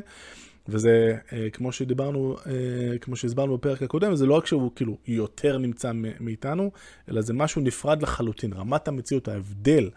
וזה, 0.68 1.16
אה, 1.34 1.50
כמו 1.50 1.72
שדיברנו, 1.72 2.36
אה, 2.48 2.98
כמו 2.98 3.16
שהסברנו 3.16 3.58
בפרק 3.58 3.82
הקודם, 3.82 4.16
זה 4.16 4.26
לא 4.26 4.34
רק 4.34 4.46
שהוא 4.46 4.72
כאילו 4.76 4.98
יותר 5.08 5.58
נמצא 5.58 5.92
מאיתנו, 6.20 6.72
אלא 7.10 7.22
זה 7.22 7.34
משהו 7.34 7.62
נפרד 7.62 8.02
לחלוטין. 8.02 8.54
רמת 8.54 8.88
המציאות, 8.88 9.28
ההבדל 9.28 9.90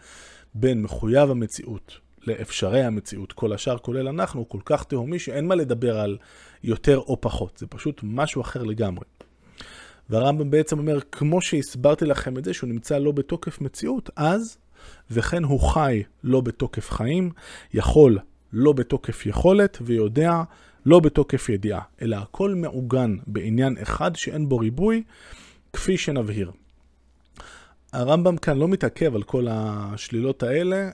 בין 0.53 0.81
מחויב 0.81 1.31
המציאות 1.31 1.97
לאפשרי 2.27 2.83
המציאות, 2.83 3.33
כל 3.33 3.53
השאר 3.53 3.77
כולל 3.77 4.07
אנחנו, 4.07 4.39
הוא 4.39 4.49
כל 4.49 4.59
כך 4.65 4.83
תהומי 4.83 5.19
שאין 5.19 5.47
מה 5.47 5.55
לדבר 5.55 5.99
על 5.99 6.17
יותר 6.63 6.97
או 6.97 7.21
פחות, 7.21 7.57
זה 7.57 7.67
פשוט 7.67 8.01
משהו 8.03 8.41
אחר 8.41 8.63
לגמרי. 8.63 9.05
והרמב"ם 10.09 10.49
בעצם 10.49 10.79
אומר, 10.79 10.99
כמו 11.11 11.41
שהסברתי 11.41 12.05
לכם 12.05 12.37
את 12.37 12.45
זה, 12.45 12.53
שהוא 12.53 12.69
נמצא 12.69 12.97
לא 12.97 13.11
בתוקף 13.11 13.61
מציאות, 13.61 14.09
אז, 14.15 14.57
וכן 15.11 15.43
הוא 15.43 15.59
חי 15.59 16.03
לא 16.23 16.41
בתוקף 16.41 16.91
חיים, 16.91 17.31
יכול 17.73 18.19
לא 18.53 18.73
בתוקף 18.73 19.25
יכולת, 19.25 19.77
ויודע 19.81 20.43
לא 20.85 20.99
בתוקף 20.99 21.49
ידיעה, 21.49 21.81
אלא 22.01 22.15
הכל 22.15 22.55
מעוגן 22.55 23.15
בעניין 23.27 23.75
אחד 23.81 24.15
שאין 24.15 24.49
בו 24.49 24.57
ריבוי, 24.57 25.03
כפי 25.73 25.97
שנבהיר. 25.97 26.51
הרמב"ם 27.93 28.37
כאן 28.37 28.57
לא 28.57 28.67
מתעכב 28.67 29.15
על 29.15 29.23
כל 29.23 29.47
השלילות 29.49 30.43
האלה, 30.43 30.75
אה, 30.75 30.91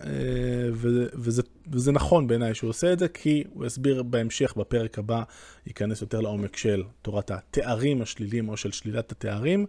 וזה, 1.13 1.41
וזה 1.71 1.91
נכון 1.91 2.27
בעיניי 2.27 2.55
שהוא 2.55 2.69
עושה 2.69 2.93
את 2.93 2.99
זה, 2.99 3.07
כי 3.07 3.43
הוא 3.53 3.65
יסביר 3.65 4.03
בהמשך, 4.03 4.53
בפרק 4.57 4.99
הבא, 4.99 5.23
ייכנס 5.67 6.01
יותר 6.01 6.21
לעומק 6.21 6.57
של 6.57 6.83
תורת 7.01 7.31
התארים 7.31 8.01
השליליים 8.01 8.49
או 8.49 8.57
של 8.57 8.71
שלילת 8.71 9.11
התארים. 9.11 9.65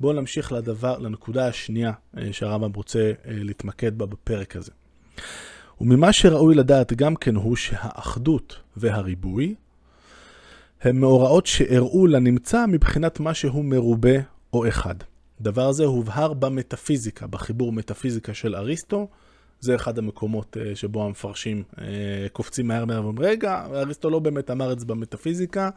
בואו 0.00 0.12
נמשיך 0.12 0.52
לדבר, 0.52 0.98
לנקודה 0.98 1.48
השנייה 1.48 1.92
אה, 2.18 2.32
שהרמב"ם 2.32 2.72
רוצה 2.72 3.00
אה, 3.00 3.12
להתמקד 3.26 3.98
בה 3.98 4.06
בפרק 4.06 4.56
הזה. 4.56 4.72
וממה 5.80 6.12
שראוי 6.12 6.54
לדעת 6.54 6.92
גם 6.92 7.16
כן 7.16 7.36
הוא 7.36 7.56
שהאחדות 7.56 8.60
והריבוי 8.76 9.54
הם 10.82 11.00
מאורעות 11.00 11.46
שאירעו 11.46 12.06
לנמצא 12.06 12.66
מבחינת 12.66 13.20
מה 13.20 13.34
שהוא 13.34 13.64
מרובה 13.64 14.18
או 14.52 14.68
אחד. 14.68 14.94
דבר 15.44 15.72
זה 15.72 15.84
הובהר 15.84 16.32
במטאפיזיקה, 16.32 17.26
בחיבור 17.26 17.72
מטאפיזיקה 17.72 18.34
של 18.34 18.54
אריסטו. 18.54 19.08
זה 19.60 19.74
אחד 19.74 19.98
המקומות 19.98 20.56
uh, 20.56 20.76
שבו 20.76 21.04
המפרשים 21.04 21.62
uh, 21.72 21.80
קופצים 22.32 22.68
מהר 22.68 22.84
מהר 22.84 23.04
ואומרים, 23.04 23.28
רגע, 23.30 23.66
אריסטו 23.74 24.10
לא 24.10 24.18
באמת 24.18 24.50
אמר 24.50 24.72
את 24.72 24.80
זה 24.80 24.86
במטאפיזיקה, 24.86 25.70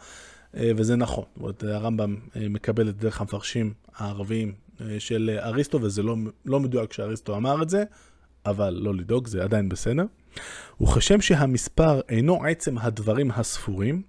uh, 0.53 0.57
וזה 0.77 0.95
נכון. 0.95 1.23
זאת 1.35 1.41
אומרת, 1.41 1.63
הרמב"ם 1.63 2.15
מקבל 2.35 2.89
את 2.89 2.97
דרך 2.97 3.21
המפרשים 3.21 3.73
הערביים 3.95 4.53
של 4.99 5.39
אריסטו, 5.43 5.81
וזה 5.81 6.03
לא, 6.03 6.15
לא 6.45 6.59
מדויק 6.59 6.93
שאריסטו 6.93 7.37
אמר 7.37 7.63
את 7.63 7.69
זה, 7.69 7.83
אבל 8.45 8.79
לא 8.81 8.95
לדאוג, 8.95 9.27
זה 9.27 9.43
עדיין 9.43 9.69
בסדר. 9.69 10.03
וכשם 10.81 11.21
שהמספר 11.21 12.01
אינו 12.09 12.43
עצם 12.43 12.77
הדברים 12.77 13.31
הספורים, 13.31 14.01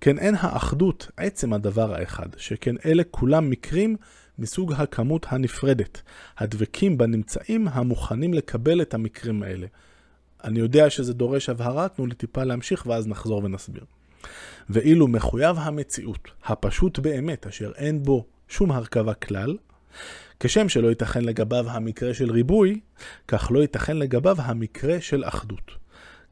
כן 0.00 0.18
אין 0.18 0.34
האחדות 0.38 1.10
עצם 1.16 1.52
הדבר 1.52 1.94
האחד, 1.94 2.26
שכן 2.36 2.74
אלה 2.84 3.02
כולם 3.10 3.50
מקרים 3.50 3.96
מסוג 4.38 4.72
הכמות 4.72 5.26
הנפרדת, 5.28 6.02
הדבקים 6.38 6.98
בנמצאים 6.98 7.68
המוכנים 7.68 8.34
לקבל 8.34 8.82
את 8.82 8.94
המקרים 8.94 9.42
האלה. 9.42 9.66
אני 10.44 10.58
יודע 10.58 10.90
שזה 10.90 11.14
דורש 11.14 11.48
הבהרה, 11.48 11.88
תנו 11.88 12.06
לי 12.06 12.14
טיפה 12.14 12.44
להמשיך 12.44 12.86
ואז 12.86 13.06
נחזור 13.06 13.44
ונסביר. 13.44 13.84
ואילו 14.70 15.08
מחויב 15.08 15.56
המציאות, 15.58 16.30
הפשוט 16.44 16.98
באמת, 16.98 17.46
אשר 17.46 17.72
אין 17.76 18.02
בו 18.02 18.24
שום 18.48 18.72
הרכבה 18.72 19.14
כלל, 19.14 19.56
כשם 20.40 20.68
שלא 20.68 20.88
ייתכן 20.88 21.24
לגביו 21.24 21.70
המקרה 21.70 22.14
של 22.14 22.30
ריבוי, 22.30 22.80
כך 23.28 23.50
לא 23.50 23.58
ייתכן 23.58 23.96
לגביו 23.96 24.36
המקרה 24.40 25.00
של 25.00 25.24
אחדות. 25.24 25.70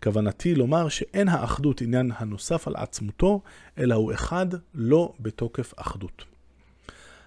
כוונתי 0.02 0.54
לומר 0.54 0.88
שאין 0.88 1.28
האחדות 1.28 1.80
עניין 1.80 2.10
הנוסף 2.16 2.68
על 2.68 2.76
עצמותו, 2.76 3.40
אלא 3.78 3.94
הוא 3.94 4.14
אחד 4.14 4.46
לא 4.74 5.12
בתוקף 5.20 5.72
אחדות. 5.76 6.33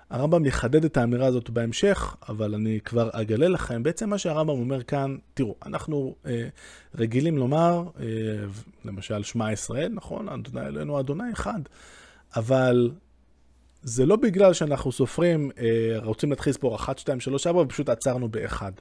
הרמב"ם 0.10 0.46
יחדד 0.46 0.86
את 0.86 0.98
האמירה 0.98 1.28
הזאת 1.28 1.50
בהמשך, 1.50 2.16
אבל 2.30 2.56
אני 2.56 2.80
כבר 2.86 3.10
אגלה 3.14 3.48
לכם. 3.48 3.84
בעצם 3.84 4.10
מה 4.10 4.18
שהרמב"ם 4.18 4.50
אומר 4.50 4.84
כאן, 4.84 5.18
תראו, 5.34 5.56
אנחנו 5.66 6.16
אה, 6.26 6.48
רגילים 6.96 7.38
לומר, 7.38 7.84
אה, 8.00 8.06
למשל, 8.86 9.24
שמע 9.24 9.52
ישראל, 9.52 9.92
נכון? 9.94 10.30
אדוני 10.30 10.68
אלוהינו 10.68 11.00
אדוני 11.00 11.34
אחד, 11.34 11.60
אבל 12.36 12.92
זה 13.84 14.06
לא 14.06 14.16
בגלל 14.16 14.54
שאנחנו 14.54 14.92
סופרים, 14.92 15.52
אה, 15.60 16.00
רוצים 16.04 16.30
להתחיל 16.30 16.52
לספור 16.52 16.76
1, 16.76 16.98
2, 16.98 17.20
3, 17.20 17.48
4, 17.48 17.62
ופשוט 17.62 17.90
עצרנו 17.90 18.30
באחד. 18.30 18.72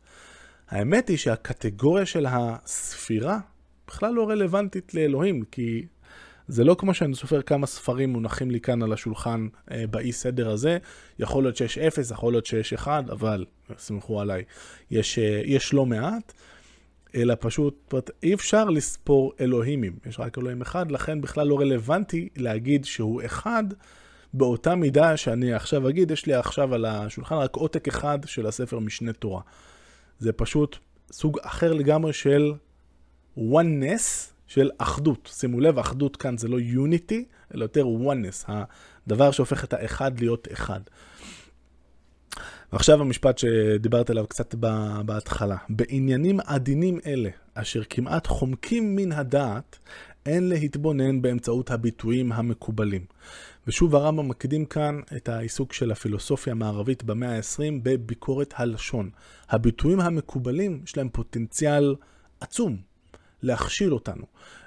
האמת 0.68 1.09
היא 1.09 1.16
שהקטגוריה 1.16 2.07
של 2.07 2.27
הספירה 2.29 3.38
בכלל 3.87 4.14
לא 4.14 4.29
רלוונטית 4.29 4.94
לאלוהים, 4.94 5.42
כי 5.51 5.87
זה 6.48 6.64
לא 6.64 6.76
כמו 6.78 6.94
שאני 6.94 7.14
סופר 7.14 7.42
כמה 7.42 7.66
ספרים 7.66 8.12
מונחים 8.12 8.50
לי 8.50 8.61
כאן 8.61 8.82
על 8.82 8.92
השולחן 8.92 9.48
אה, 9.70 9.85
באי 9.90 10.12
סדר 10.12 10.50
הזה. 10.50 10.78
יכול 11.18 11.44
להיות 11.44 11.56
שיש 11.56 11.78
0, 11.78 12.11
יכול 12.11 12.32
להיות 12.32 12.46
שיש 12.46 12.72
1, 12.72 13.11
אבל 13.11 13.44
סמכו 13.78 14.20
עליי, 14.20 14.42
יש, 14.90 15.18
אה, 15.18 15.42
יש 15.44 15.74
לא 15.74 15.87
מעט. 15.87 16.32
אלא 17.14 17.35
פשוט, 17.40 17.94
אי 18.22 18.35
אפשר 18.35 18.64
לספור 18.64 19.32
אלוהימים, 19.40 19.98
יש 20.06 20.20
רק 20.20 20.38
אלוהים 20.38 20.62
אחד, 20.62 20.90
לכן 20.90 21.20
בכלל 21.20 21.46
לא 21.46 21.61
רלוונטי 21.61 22.28
להגיד 22.37 22.85
שהוא 22.85 23.22
אחד 23.24 23.64
באותה 24.35 24.74
מידה 24.74 25.16
שאני 25.16 25.52
עכשיו 25.52 25.88
אגיד, 25.88 26.11
יש 26.11 26.26
לי 26.26 26.35
עכשיו 26.35 26.74
על 26.74 26.85
השולחן 26.85 27.35
רק 27.35 27.56
עותק 27.56 27.88
אחד 27.88 28.18
של 28.26 28.46
הספר 28.46 28.78
משנה 28.78 29.12
תורה. 29.12 29.40
זה 30.18 30.32
פשוט 30.32 30.76
סוג 31.12 31.38
אחר 31.42 31.72
לגמרי 31.72 32.12
של 32.12 32.52
oneness, 33.38 34.32
של 34.46 34.70
אחדות. 34.78 35.30
שימו 35.32 35.61
לב, 35.61 35.78
אחדות 35.78 36.16
כאן 36.16 36.38
זה 36.38 36.48
לא 36.48 36.59
unity, 36.59 37.14
אלא 37.54 37.64
יותר 37.64 37.85
oneness, 37.85 38.50
הדבר 39.06 39.30
שהופך 39.30 39.64
את 39.64 39.72
האחד 39.72 40.20
להיות 40.20 40.48
אחד. 40.52 40.80
ועכשיו 42.72 43.00
המשפט 43.00 43.38
שדיברת 43.38 44.11
עליו 44.11 44.26
קצת 44.26 44.54
בהתחלה. 45.04 45.56
בעניינים 45.68 46.40
עדינים 46.40 46.98
אלה, 47.06 47.30
אשר 47.54 47.82
כמעט 47.90 48.26
חומקים 48.26 48.96
מן 48.96 49.12
הדעת, 49.12 49.78
אין 50.26 50.48
להתבונן 50.48 51.22
באמצעות 51.22 51.70
הביטויים 51.70 52.32
המקובלים. 52.32 53.04
ושוב 53.66 53.94
הרמב"ם 53.94 54.28
מקדים 54.28 54.64
כאן 54.64 55.00
את 55.16 55.28
העיסוק 55.28 55.72
של 55.72 55.92
הפילוסופיה 55.92 56.50
המערבית 56.50 57.04
במאה 57.04 57.37
ה-20 57.37 57.80
בביקורת 57.82 58.54
הלשון. 58.56 59.11
הביטויים 59.48 60.00
המקובלים 60.00 60.80
יש 60.85 60.96
להם 60.96 61.09
פוטנציאל 61.09 61.94
עצום 62.40 62.76
להכשיל 63.46 63.92
אותנו. 63.92 64.24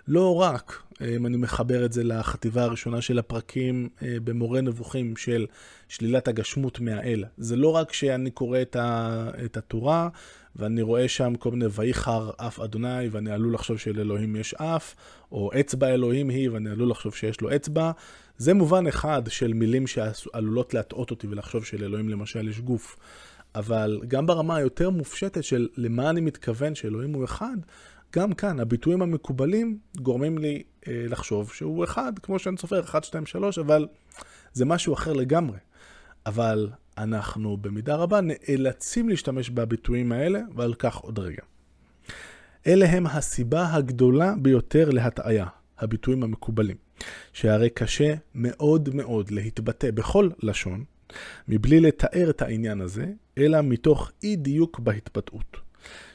לא 0.08 0.36
רק 0.36 0.84
אם 1.02 1.26
אני 1.26 1.38
מחבר 1.38 1.86
את 1.86 1.94
זה 1.94 2.04
לחטיבה 2.04 2.64
הראשונה 2.64 3.02
של 3.02 3.20
הפרקים 3.20 3.90
אה, 4.02 4.18
במורה 4.24 4.62
נבוכים 4.62 5.16
של 5.16 5.46
שלילת 5.88 6.28
הגשמות 6.28 6.80
מהאל. 6.80 7.24
זה 7.38 7.56
לא 7.56 7.76
רק 7.76 7.94
שאני 7.94 8.32
קורא 8.32 8.62
את, 8.62 8.76
ה, 8.76 9.30
את 9.46 9.58
התורה 9.58 10.10
ואני 10.56 10.82
רואה 10.82 11.08
שם 11.08 11.34
כל 11.36 11.52
מיני 11.52 11.66
ויחר 11.72 12.30
אף 12.38 12.60
אדוני 12.60 13.10
ואני 13.12 13.32
עלול 13.32 13.54
לחשוב 13.54 13.78
שלאלוהים 13.78 14.36
יש 14.36 14.54
אף, 14.54 14.96
או 15.32 15.52
אצבע 15.60 15.88
אלוהים 15.88 16.30
היא 16.30 16.50
ואני 16.50 16.70
עלול 16.70 16.92
לחשוב 16.92 17.16
שיש 17.16 17.42
לו 17.42 17.56
אצבע. 17.56 17.92
זה 18.38 18.54
מובן 18.54 18.88
אחד 18.88 19.22
של 19.28 19.54
מילים 19.54 19.88
שעלולות 19.88 20.74
להטעות 20.74 21.12
אותי 21.12 21.28
ולחשוב 21.28 21.66
שלאלוהים 21.66 22.10
למשל 22.10 22.48
יש 22.48 22.60
גוף. 22.60 22.98
אבל 23.56 24.02
גם 24.08 24.26
ברמה 24.26 24.56
היותר 24.56 24.90
מופשטת 24.90 25.44
של 25.44 25.68
למה 25.78 26.10
אני 26.10 26.22
מתכוון 26.22 26.76
שאלוהים 26.76 27.14
הוא 27.14 27.26
אחד, 27.26 27.58
גם 28.16 28.34
כאן 28.34 28.60
הביטויים 28.60 29.02
המקובלים 29.02 29.78
גורמים 29.98 30.38
לי 30.38 30.64
אה, 30.88 31.06
לחשוב 31.10 31.52
שהוא 31.54 31.84
אחד, 31.84 32.20
כמו 32.20 32.40
שאני 32.40 32.58
סופר 32.58 32.80
1, 32.80 33.04
2, 33.04 33.26
3, 33.26 33.58
אבל 33.58 33.88
זה 34.54 34.66
משהו 34.66 34.94
אחר 34.94 35.14
לגמרי. 35.14 35.58
אבל 36.26 36.70
אנחנו 36.98 37.58
במידה 37.58 37.96
רבה 37.96 38.20
נאלצים 38.22 39.10
להשתמש 39.10 39.50
בביטויים 39.50 40.12
האלה, 40.12 40.40
ועל 40.56 40.74
כך 40.74 40.96
עוד 40.96 41.20
רגע. 41.20 41.42
אלה 42.68 42.86
הם 42.86 43.08
הסיבה 43.08 43.74
הגדולה 43.74 44.34
ביותר 44.42 44.90
להטעיה, 44.90 45.46
הביטויים 45.80 46.24
המקובלים. 46.24 46.78
שהרי 47.34 47.70
קשה 47.70 48.14
מאוד 48.36 48.90
מאוד 48.96 49.32
להתבטא 49.32 49.92
בכל 49.92 50.30
לשון, 50.44 50.84
מבלי 51.48 51.80
לתאר 51.80 52.30
את 52.30 52.42
העניין 52.42 52.82
הזה, 52.82 53.06
אלא 53.38 53.62
מתוך 53.62 54.12
אי 54.24 54.36
דיוק 54.36 54.80
בהתבטאות. 54.80 55.69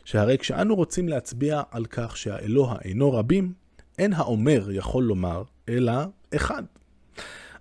שהרי 0.05 0.38
כשאנו 0.38 0.74
רוצים 0.74 1.09
להצביע 1.09 1.62
על 1.70 1.87
כך 1.87 2.16
שהאלוה 2.16 2.77
אינו 2.85 3.12
רבים, 3.12 3.53
אין 3.98 4.12
האומר 4.12 4.70
יכול 4.70 5.05
לומר, 5.05 5.42
אלא 5.68 5.92
אחד. 6.37 6.62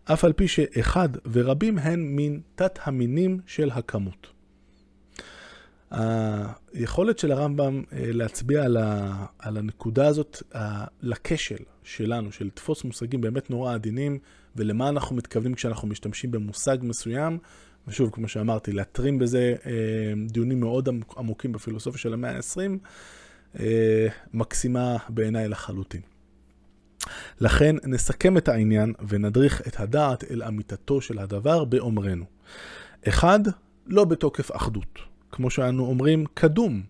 אף 0.05 0.25
על 0.25 0.33
פי 0.33 0.47
שאחד 0.47 1.09
ורבים 1.31 1.77
הן 1.77 1.99
מין 1.99 2.41
תת 2.55 2.79
המינים 2.83 3.39
של 3.45 3.69
הכמות. 3.69 4.27
היכולת 6.73 7.19
של 7.19 7.31
הרמב"ם 7.31 7.83
אה, 7.93 8.11
להצביע 8.11 8.63
על, 8.63 8.77
ה, 8.77 9.25
על 9.39 9.57
הנקודה 9.57 10.07
הזאת, 10.07 10.43
לכשל 11.01 11.63
שלנו, 11.83 12.31
של 12.31 12.45
לתפוס 12.45 12.83
מושגים 12.83 13.21
באמת 13.21 13.49
נורא 13.49 13.73
עדינים, 13.73 14.19
ולמה 14.55 14.89
אנחנו 14.89 15.15
מתכוונים 15.15 15.53
כשאנחנו 15.53 15.87
משתמשים 15.87 16.31
במושג 16.31 16.77
מסוים, 16.81 17.37
ושוב, 17.87 18.09
כמו 18.09 18.27
שאמרתי, 18.27 18.71
להתרים 18.71 19.19
בזה 19.19 19.55
אה, 19.65 19.71
דיונים 20.27 20.59
מאוד 20.59 20.89
עמוקים 21.17 21.51
בפילוסופיה 21.51 21.99
של 21.99 22.13
המאה 22.13 22.35
ה-20, 22.35 22.77
אה, 23.59 24.07
מקסימה 24.33 24.97
בעיניי 25.09 25.47
לחלוטין. 25.47 26.01
לכן 27.39 27.75
נסכם 27.83 28.37
את 28.37 28.47
העניין 28.47 28.93
ונדריך 29.07 29.67
את 29.67 29.79
הדעת 29.79 30.23
אל 30.31 30.43
אמיתתו 30.43 31.01
של 31.01 31.19
הדבר 31.19 31.65
באומרנו. 31.65 32.25
אחד, 33.07 33.39
לא 33.87 34.05
בתוקף 34.05 34.55
אחדות. 34.55 34.99
כמו 35.31 35.49
שאנו 35.49 35.85
אומרים, 35.85 36.25
קדום. 36.33 36.81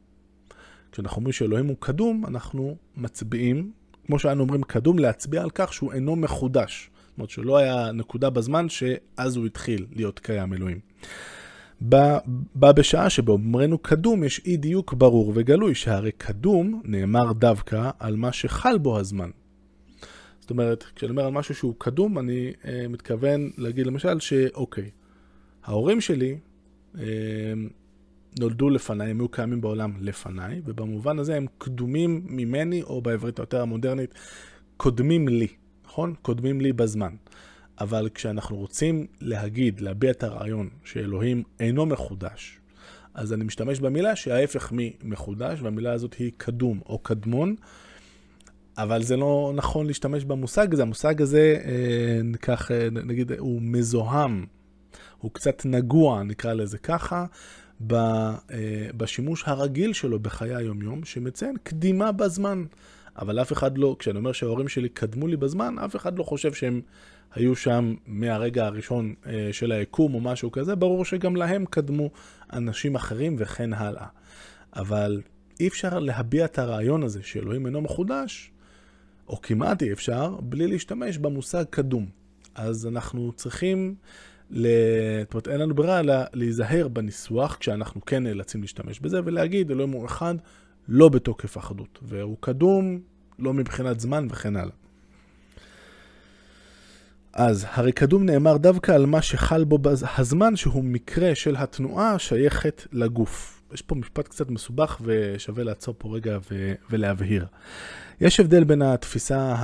כשאנחנו 0.92 1.18
אומרים 1.18 1.34
שאלוהים 1.34 1.68
הוא 1.68 1.76
קדום, 1.80 2.26
אנחנו 2.28 2.78
מצביעים, 2.98 3.72
כמו 4.06 4.20
שאנו 4.20 4.42
אומרים 4.44 4.64
קדום, 4.64 5.00
להצביע 5.00 5.42
על 5.42 5.50
כך 5.50 5.74
שהוא 5.74 5.94
אינו 5.94 6.16
מחודש. 6.16 6.90
זאת 7.13 7.17
אומרת 7.17 7.30
שלא 7.30 7.58
היה 7.58 7.91
נקודה 7.91 8.30
בזמן 8.30 8.69
שאז 8.69 9.36
הוא 9.36 9.45
התחיל 9.45 9.86
להיות 9.95 10.19
קיים 10.19 10.54
אלוהים. 10.54 10.80
בה 11.82 12.19
בשעה 12.56 13.10
שבאומרנו 13.10 13.78
קדום 13.78 14.23
יש 14.23 14.41
אי 14.45 14.58
דיוק 14.58 14.93
ברור 14.93 15.32
וגלוי, 15.36 15.76
שהרי 15.76 16.12
קדום 16.12 16.82
נאמר 16.86 17.34
דווקא 17.34 17.89
על 17.99 18.15
מה 18.15 18.32
שחל 18.32 18.78
בו 18.78 18.99
הזמן. 18.99 19.30
זאת 20.39 20.52
אומרת, 20.52 20.84
כשאני 20.95 21.12
אומר 21.12 21.26
על 21.26 21.32
משהו 21.32 21.56
שהוא 21.56 21.76
קדום, 21.78 22.19
אני 22.19 22.54
אה, 22.65 22.88
מתכוון 22.89 23.52
להגיד 23.58 23.88
למשל 23.88 24.19
שאוקיי, 24.19 24.89
ההורים 25.63 26.02
שלי 26.02 26.38
אה, 26.99 27.04
נולדו 28.39 28.69
לפניי, 28.69 29.12
הם 29.12 29.19
היו 29.19 29.30
קיימים 29.30 29.62
בעולם 29.62 29.93
לפניי, 29.99 30.62
ובמובן 30.65 31.19
הזה 31.19 31.36
הם 31.36 31.45
קדומים 31.58 32.21
ממני, 32.26 32.84
או 32.84 33.02
בעברית 33.02 33.39
היותר 33.39 33.62
המודרנית, 33.62 34.13
קודמים 34.78 35.28
לי, 35.28 35.47
נכון? 35.94 36.14
קודמים 36.22 36.62
לי 36.62 36.74
בזמן. 36.74 37.16
אבל 37.80 38.10
כשאנחנו 38.14 38.56
רוצים 38.56 39.06
להגיד, 39.22 39.80
להביע 39.80 40.12
את 40.12 40.24
הרעיון 40.24 40.70
שאלוהים 40.84 41.44
אינו 41.60 41.86
מחודש, 41.86 42.60
אז 43.14 43.34
אני 43.34 43.44
משתמש 43.44 43.80
במילה 43.80 44.16
שההפך 44.16 44.70
ממחודש, 44.72 45.62
והמילה 45.62 45.92
הזאת 45.92 46.14
היא 46.14 46.32
קדום 46.38 46.80
או 46.86 47.00
קדמון, 47.00 47.56
אבל 48.78 49.04
זה 49.04 49.18
לא 49.18 49.52
נכון 49.56 49.88
להשתמש 49.88 50.24
במושג 50.24 50.74
הזה. 50.74 50.82
המושג 50.82 51.22
הזה, 51.22 51.58
אה, 51.66 52.22
ניקח, 52.24 52.72
אה, 52.72 52.88
נגיד, 52.92 53.32
הוא 53.32 53.62
מזוהם, 53.62 54.46
הוא 55.18 55.32
קצת 55.32 55.62
נגוע, 55.66 56.24
נקרא 56.24 56.54
לזה 56.54 56.78
ככה, 56.78 57.26
אה, 57.92 58.36
בשימוש 58.98 59.44
הרגיל 59.48 59.94
שלו 59.94 60.20
בחיי 60.20 60.56
היומיום, 60.56 61.06
שמציין 61.06 61.56
קדימה 61.64 62.12
בזמן. 62.12 62.66
אבל 63.17 63.41
אף 63.41 63.54
אחד 63.54 63.78
לא, 63.78 63.95
כשאני 63.99 64.17
אומר 64.17 64.32
שההורים 64.32 64.67
שלי 64.67 64.89
קדמו 64.89 65.28
לי 65.28 65.38
בזמן, 65.38 65.76
אף 65.80 65.95
אחד 65.95 66.17
לא 66.17 66.23
חושב 66.23 66.54
שהם 66.54 66.82
היו 67.34 67.56
שם 67.56 67.95
מהרגע 68.08 68.65
הראשון 68.65 69.13
אה, 69.28 69.49
של 69.52 69.71
היקום 69.71 70.13
או 70.13 70.21
משהו 70.21 70.52
כזה, 70.52 70.76
ברור 70.76 71.06
שגם 71.06 71.36
להם 71.36 71.65
קדמו 71.65 72.10
אנשים 72.54 72.95
אחרים 72.95 73.36
וכן 73.39 73.73
הלאה. 73.73 74.08
אבל 74.76 75.21
אי 75.60 75.67
אפשר 75.67 75.99
להביע 75.99 76.45
את 76.45 76.60
הרעיון 76.60 77.04
הזה 77.04 77.23
שאלוהים 77.23 77.65
אינו 77.65 77.82
מחודש, 77.82 78.52
או 79.28 79.41
כמעט 79.41 79.84
אי 79.84 79.93
אפשר, 79.93 80.36
בלי 80.41 80.67
להשתמש 80.67 81.17
במושג 81.17 81.63
קדום. 81.69 82.06
אז 82.56 82.88
אנחנו 82.88 83.32
צריכים. 83.36 83.95
זאת 84.52 84.63
אומרת, 85.34 85.47
אין 85.47 85.60
לנו 85.60 85.76
ברירה 85.76 85.99
אלא 85.99 86.15
להיזהר 86.34 86.88
בניסוח, 86.88 87.58
כשאנחנו 87.60 88.06
כן 88.06 88.23
נאלצים 88.23 88.62
להשתמש 88.62 88.99
בזה, 88.99 89.19
ולהגיד 89.26 89.71
אלוהים 89.71 89.91
הוא 89.91 90.06
אחד, 90.06 90.36
לא 90.88 91.10
בתוקף 91.10 91.58
אחדות, 91.58 92.00
והוא 92.02 92.38
קדום 92.39 93.00
לא 93.39 93.54
מבחינת 93.54 94.00
זמן 94.00 94.28
וכן 94.30 94.56
הלאה. 94.56 94.76
אז 97.34 97.65
הרי 97.72 97.91
קדום 97.91 98.26
נאמר 98.26 98.58
דווקא 98.58 98.91
על 98.91 99.06
מה 99.06 99.22
שחל 99.22 99.63
בו 99.63 99.80
הזמן, 100.17 100.56
שהוא 100.56 100.84
מקרה 100.84 101.36
של 101.36 101.56
התנועה 101.56 102.12
השייכת 102.12 102.88
לגוף. 102.91 103.62
יש 103.74 103.82
פה 103.82 103.96
משפט 103.96 104.28
קצת 104.28 104.50
מסובך 104.50 104.98
ושווה 105.02 105.63
לעצור 105.63 105.96
פה 105.98 106.15
רגע 106.15 106.38
ו- 106.52 106.74
ולהבהיר. 106.89 107.46
יש 108.22 108.39
הבדל 108.39 108.63
בין 108.63 108.82
התפיסה 108.82 109.56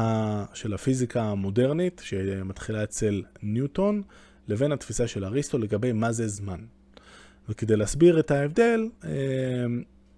של 0.54 0.74
הפיזיקה 0.74 1.24
המודרנית, 1.24 2.02
שמתחילה 2.06 2.84
אצל 2.84 3.24
ניוטון, 3.44 4.02
לבין 4.48 4.72
התפיסה 4.72 5.08
של 5.08 5.26
אריסטו 5.26 5.58
לגבי 5.58 5.92
מה 5.92 6.12
זה 6.12 6.28
זמן. 6.28 6.60
וכדי 7.50 7.76
להסביר 7.76 8.20
את 8.20 8.32
ההבדל, 8.32 8.90
אה, 9.04 9.10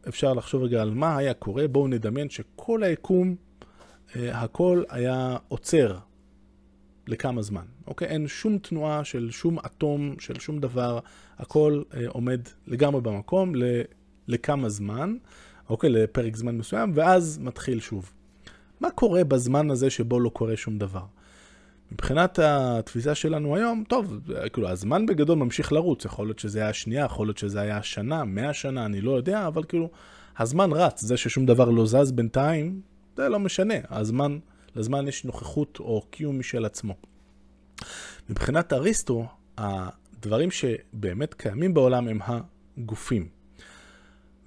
אפשר 0.08 0.34
לחשוב 0.34 0.64
רגע 0.64 0.82
על 0.82 0.94
מה 0.94 1.18
היה 1.18 1.34
קורה. 1.34 1.68
בואו 1.68 1.88
נדמיין 1.88 2.30
שכל 2.30 2.84
היקום, 2.84 3.36
אה, 4.16 4.42
הכל 4.42 4.84
היה 4.90 5.38
עוצר 5.48 5.98
לכמה 7.08 7.42
זמן. 7.42 7.66
אוקיי? 7.88 8.08
אין 8.08 8.28
שום 8.28 8.58
תנועה 8.58 9.04
של 9.04 9.32
שום 9.32 9.60
אטום, 9.60 10.16
של 10.20 10.40
שום 10.40 10.60
דבר, 10.60 11.00
הכל 11.38 11.82
אה, 11.94 12.08
עומד 12.08 12.42
לגמרי 12.68 13.02
במקום 13.02 13.56
ל, 13.56 13.64
לכמה 14.28 14.70
זמן, 14.70 15.16
אוקיי? 15.70 15.90
לפרק 15.90 16.36
זמן 16.36 16.58
מסוים, 16.58 16.92
ואז 16.96 17.40
מתחיל 17.42 17.80
שוב. 17.80 18.12
מה 18.80 18.92
קורה 18.92 19.24
בזמן 19.24 19.72
הזה 19.72 19.90
שבו 19.90 20.20
לא 20.20 20.30
קורה 20.30 20.58
שום 20.58 20.78
דבר? 20.78 21.06
מבחינת 21.92 22.40
התפיסה 22.40 23.16
שלנו 23.16 23.56
היום, 23.56 23.84
טוב, 23.88 24.20
כאילו, 24.54 24.70
הזמן 24.70 25.06
בגדול 25.06 25.38
ממשיך 25.38 25.72
לרוץ, 25.72 26.06
יכול 26.06 26.28
להיות 26.28 26.40
שזה 26.40 26.60
היה 26.60 26.74
שנייה, 26.74 27.06
יכול 27.06 27.28
להיות 27.28 27.38
שזה 27.38 27.62
היה 27.62 27.84
שנה, 27.84 28.24
מאה 28.24 28.54
שנה, 28.54 28.86
אני 28.86 29.02
לא 29.02 29.12
יודע, 29.12 29.48
אבל 29.48 29.64
כאילו, 29.64 29.90
הזמן 30.38 30.72
רץ, 30.72 31.02
זה 31.02 31.18
ששום 31.18 31.46
דבר 31.46 31.70
לא 31.70 31.86
זז 31.86 32.12
בינתיים, 32.12 32.82
זה 33.18 33.30
לא 33.30 33.40
משנה, 33.40 33.76
הזמן 33.90 34.40
לזמן 34.76 35.08
יש 35.08 35.26
נוכחות 35.26 35.78
או 35.80 36.06
קיום 36.10 36.40
משל 36.40 36.66
עצמו. 36.66 36.96
מבחינת 38.30 38.74
אריסטו, 38.74 39.28
הדברים 39.58 40.52
שבאמת 40.52 41.34
קיימים 41.34 41.74
בעולם 41.74 42.08
הם 42.08 42.20
הגופים. 42.22 43.28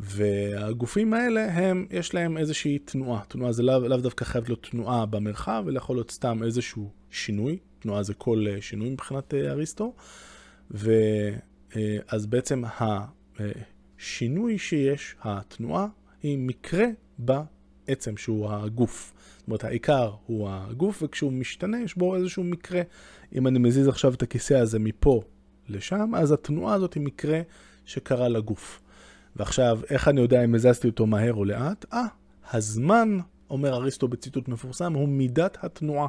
והגופים 0.01 1.15
האלה, 1.15 1.53
הם, 1.53 1.87
יש 1.91 2.15
להם 2.15 2.39
איזושהי 2.39 2.79
תנועה. 2.79 3.23
תנועה 3.29 3.53
זה 3.53 3.63
לאו, 3.63 3.89
לאו 3.89 3.97
דווקא 3.97 4.25
חייב 4.25 4.45
להיות 4.49 4.67
תנועה 4.71 5.07
במרחב, 5.07 5.65
אלא 5.69 5.79
יכול 5.79 5.97
להיות 5.97 6.11
סתם 6.11 6.43
איזשהו 6.43 6.91
שינוי. 7.15 7.59
תנועה 7.79 8.03
זה 8.03 8.15
כל 8.15 8.47
אה, 8.51 8.61
שינוי 8.61 8.91
מבחינת 8.91 9.35
אה, 9.35 9.51
אריסטו. 9.51 9.95
ואז 10.71 12.25
אה, 12.25 12.29
בעצם 12.29 12.63
השינוי 13.39 14.59
שיש, 14.59 15.17
התנועה, 15.23 15.87
היא 16.23 16.39
מקרה 16.39 16.87
בעצם 17.19 18.17
שהוא 18.17 18.51
הגוף. 18.51 19.13
זאת 19.39 19.47
אומרת, 19.47 19.65
העיקר 19.65 20.13
הוא 20.27 20.49
הגוף, 20.51 21.03
וכשהוא 21.03 21.33
משתנה, 21.33 21.81
יש 21.81 21.97
בו 21.97 22.17
איזשהו 22.17 22.45
מקרה. 22.45 22.83
אם 23.35 23.47
אני 23.47 23.59
מזיז 23.59 23.89
עכשיו 23.89 24.15
את 24.15 24.23
הכיסא 24.23 24.55
הזה 24.55 24.79
מפה 24.79 25.23
לשם, 25.69 26.15
אז 26.15 26.33
התנועה 26.33 26.75
הזאת 26.75 26.95
היא 26.95 27.03
מקרה 27.03 27.41
שקרה 27.85 28.29
לגוף. 28.29 28.81
ועכשיו, 29.37 29.81
איך 29.91 30.09
אני 30.09 30.21
יודע 30.21 30.45
אם 30.45 30.55
הזזתי 30.55 30.89
אותו 30.89 31.07
מהר 31.07 31.35
או 31.35 31.45
לאט? 31.45 31.85
אה, 31.93 32.07
הזמן, 32.53 33.19
אומר 33.51 33.75
אריסטו 33.75 34.09
בציטוט 34.09 34.49
מפורסם, 34.49 34.93
הוא 34.93 35.09
מידת 35.09 35.59
התנועה. 35.63 36.09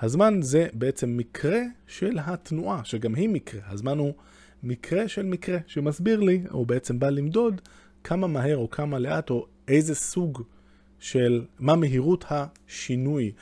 הזמן 0.00 0.42
זה 0.42 0.66
בעצם 0.72 1.16
מקרה 1.16 1.60
של 1.86 2.18
התנועה, 2.24 2.84
שגם 2.84 3.14
היא 3.14 3.28
מקרה. 3.28 3.60
הזמן 3.66 3.98
הוא 3.98 4.14
מקרה 4.62 5.08
של 5.08 5.22
מקרה, 5.22 5.58
שמסביר 5.66 6.20
לי, 6.20 6.42
או 6.50 6.66
בעצם 6.66 6.98
בא 6.98 7.10
למדוד, 7.10 7.60
כמה 8.04 8.26
מהר 8.26 8.56
או 8.56 8.70
כמה 8.70 8.98
לאט, 8.98 9.30
או 9.30 9.46
איזה 9.68 9.94
סוג 9.94 10.42
של 10.98 11.44
מה 11.58 11.76
מהירות 11.76 12.24
השינוי 12.30 13.32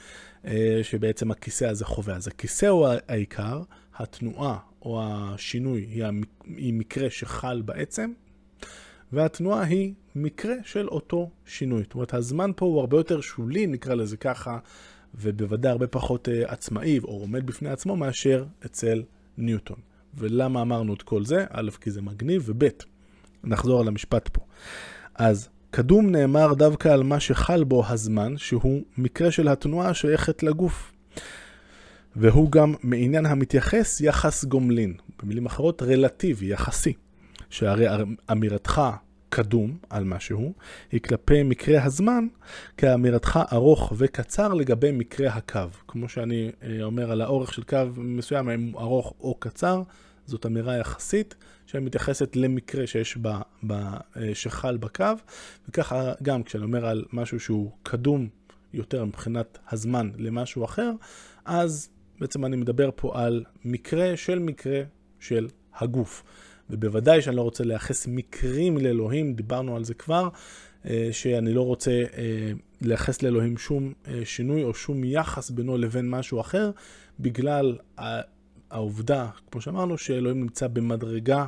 אה, 0.44 0.80
שבעצם 0.82 1.30
הכיסא 1.30 1.64
הזה 1.64 1.84
חווה. 1.84 2.16
אז 2.16 2.28
הכיסא 2.28 2.66
הוא 2.66 2.86
העיקר, 3.08 3.62
התנועה 3.96 4.58
או 4.82 5.00
השינוי 5.02 5.80
היא, 5.80 6.74
מקרה 6.74 7.10
שחל 7.10 7.62
בעצם, 7.64 8.12
והתנועה 9.12 9.62
היא 9.62 9.94
מקרה 10.14 10.54
של 10.64 10.88
אותו 10.88 11.30
שינוי. 11.46 11.82
זאת 11.82 11.94
אומרת, 11.94 12.14
הזמן 12.14 12.50
פה 12.56 12.66
הוא 12.66 12.80
הרבה 12.80 12.96
יותר 12.96 13.20
שולי, 13.20 13.66
נקרא 13.66 13.94
לזה 13.94 14.16
ככה, 14.16 14.58
ובוודאי 15.20 15.72
הרבה 15.72 15.86
פחות 15.86 16.28
uh, 16.28 16.52
עצמאי 16.52 16.98
או 16.98 17.20
עומד 17.20 17.46
בפני 17.46 17.68
עצמו 17.68 17.96
מאשר 17.96 18.44
אצל 18.66 19.02
ניוטון. 19.38 19.76
ולמה 20.14 20.62
אמרנו 20.62 20.94
את 20.94 21.02
כל 21.02 21.24
זה? 21.24 21.44
א', 21.50 21.70
כי 21.80 21.90
זה 21.90 22.02
מגניב, 22.02 22.42
וב', 22.46 22.68
נחזור 23.44 23.80
על 23.80 23.88
המשפט 23.88 24.28
פה. 24.28 24.40
אז 25.14 25.48
קדום 25.70 26.10
נאמר 26.10 26.54
דווקא 26.54 26.88
על 26.88 27.02
מה 27.02 27.20
שחל 27.20 27.64
בו 27.64 27.86
הזמן, 27.88 28.36
שהוא 28.36 28.82
מקרה 28.98 29.30
של 29.30 29.48
התנועה 29.48 29.88
השייכת 29.88 30.42
לגוף. 30.42 30.92
והוא 32.16 32.50
גם 32.52 32.74
מעניין 32.82 33.26
המתייחס 33.26 34.00
יחס 34.00 34.44
גומלין. 34.44 34.94
במילים 35.22 35.46
אחרות, 35.46 35.82
רלטיבי, 35.82 36.46
יחסי. 36.46 36.92
שהרי 37.50 37.86
אמירתך 38.32 38.82
קדום 39.34 39.78
על 39.90 40.04
משהו, 40.04 40.52
היא 40.92 41.00
כלפי 41.00 41.42
מקרה 41.42 41.84
הזמן, 41.84 42.26
כאמירתך 42.76 43.40
ארוך 43.52 43.92
וקצר 43.96 44.54
לגבי 44.54 44.92
מקרה 44.92 45.28
הקו. 45.28 45.60
כמו 45.88 46.08
שאני 46.08 46.50
אה, 46.62 46.82
אומר 46.82 47.12
על 47.12 47.20
האורך 47.20 47.54
של 47.54 47.62
קו 47.62 47.78
מסוים, 47.96 48.48
האם 48.48 48.70
הוא 48.72 48.80
ארוך 48.80 49.14
או 49.20 49.34
קצר, 49.34 49.82
זאת 50.26 50.46
אמירה 50.46 50.76
יחסית 50.76 51.34
שמתייחסת 51.66 52.36
למקרה 52.36 52.86
שיש 52.86 53.18
ב, 53.22 53.28
ב, 53.66 53.72
אה, 53.72 54.34
שחל 54.34 54.76
בקו, 54.76 55.04
וככה 55.68 56.12
גם 56.22 56.42
כשאני 56.42 56.64
אומר 56.64 56.86
על 56.86 57.04
משהו 57.12 57.40
שהוא 57.40 57.70
קדום 57.82 58.28
יותר 58.72 59.04
מבחינת 59.04 59.58
הזמן 59.70 60.10
למשהו 60.16 60.64
אחר, 60.64 60.90
אז 61.44 61.88
בעצם 62.20 62.44
אני 62.44 62.56
מדבר 62.56 62.90
פה 62.96 63.24
על 63.24 63.44
מקרה 63.64 64.16
של 64.16 64.38
מקרה 64.38 64.82
של 65.20 65.48
הגוף. 65.74 66.22
ובוודאי 66.70 67.22
שאני 67.22 67.36
לא 67.36 67.42
רוצה 67.42 67.64
לייחס 67.64 68.06
מקרים 68.06 68.78
לאלוהים, 68.78 69.34
דיברנו 69.34 69.76
על 69.76 69.84
זה 69.84 69.94
כבר, 69.94 70.28
אה, 70.86 71.08
שאני 71.12 71.52
לא 71.52 71.62
רוצה 71.62 71.90
אה, 71.90 72.52
לייחס 72.80 73.22
לאלוהים 73.22 73.56
שום 73.56 73.92
שינוי 74.24 74.62
או 74.62 74.74
שום 74.74 75.04
יחס 75.04 75.50
בינו 75.50 75.78
לבין 75.78 76.10
משהו 76.10 76.40
אחר, 76.40 76.70
בגלל 77.20 77.76
העובדה, 78.70 79.28
כמו 79.50 79.60
שאמרנו, 79.60 79.98
שאלוהים 79.98 80.40
נמצא 80.40 80.66
במדרגה 80.66 81.46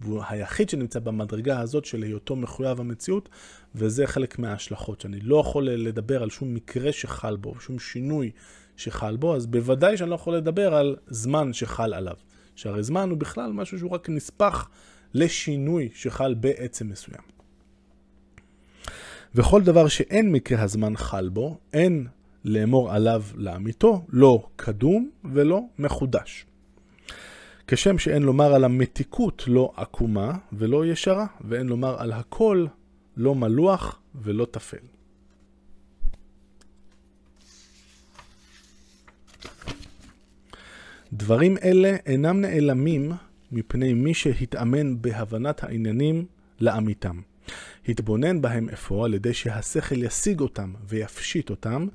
והוא 0.00 0.22
היחיד 0.28 0.68
שנמצא 0.68 0.98
במדרגה 0.98 1.60
הזאת 1.60 1.84
של 1.84 2.02
היותו 2.02 2.36
מחויב 2.36 2.80
המציאות, 2.80 3.28
וזה 3.74 4.06
חלק 4.06 4.38
מההשלכות, 4.38 5.00
שאני 5.00 5.20
לא 5.20 5.40
יכול 5.40 5.68
לדבר 5.68 6.22
על 6.22 6.30
שום 6.30 6.54
מקרה 6.54 6.92
שחל 6.92 7.36
בו, 7.36 7.60
שום 7.60 7.78
שינוי 7.78 8.30
שחל 8.76 9.16
בו, 9.16 9.36
אז 9.36 9.46
בוודאי 9.46 9.96
שאני 9.96 10.10
לא 10.10 10.14
יכול 10.14 10.36
לדבר 10.36 10.74
על 10.74 10.96
זמן 11.06 11.52
שחל 11.52 11.94
עליו. 11.94 12.16
שהרי 12.56 12.82
זמן 12.82 13.10
הוא 13.10 13.18
בכלל 13.18 13.52
משהו 13.52 13.78
שהוא 13.78 13.90
רק 13.90 14.08
נספח 14.08 14.68
לשינוי 15.14 15.88
שחל 15.94 16.34
בעצם 16.34 16.88
מסוים. 16.88 17.22
וכל 19.34 19.62
דבר 19.62 19.88
שאין 19.88 20.32
מקרה 20.32 20.62
הזמן 20.62 20.96
חל 20.96 21.28
בו, 21.28 21.58
אין 21.72 22.06
לאמור 22.44 22.92
עליו 22.92 23.22
לאמיתו, 23.34 24.04
לא 24.08 24.46
קדום 24.56 25.10
ולא 25.24 25.60
מחודש. 25.78 26.46
כשם 27.66 27.98
שאין 27.98 28.22
לומר 28.22 28.54
על 28.54 28.64
המתיקות 28.64 29.44
לא 29.46 29.72
עקומה 29.76 30.32
ולא 30.52 30.86
ישרה, 30.86 31.26
ואין 31.40 31.66
לומר 31.66 32.00
על 32.02 32.12
הכל 32.12 32.66
לא 33.16 33.34
מלוח 33.34 34.00
ולא 34.14 34.46
טפל. 34.50 34.95
דברים 41.12 41.56
אלה 41.64 41.96
אינם 42.06 42.40
נעלמים 42.40 43.12
מפני 43.52 43.94
מי 43.94 44.14
שהתאמן 44.14 45.02
בהבנת 45.02 45.64
העניינים 45.64 46.26
לאמיתם. 46.60 47.20
התבונן 47.88 48.40
בהם 48.40 48.68
אפוא 48.68 49.04
על 49.04 49.14
ידי 49.14 49.34
שהשכל 49.34 50.02
ישיג 50.02 50.40
אותם 50.40 50.72
ויפשיט 50.88 51.50
אותם, 51.50 51.86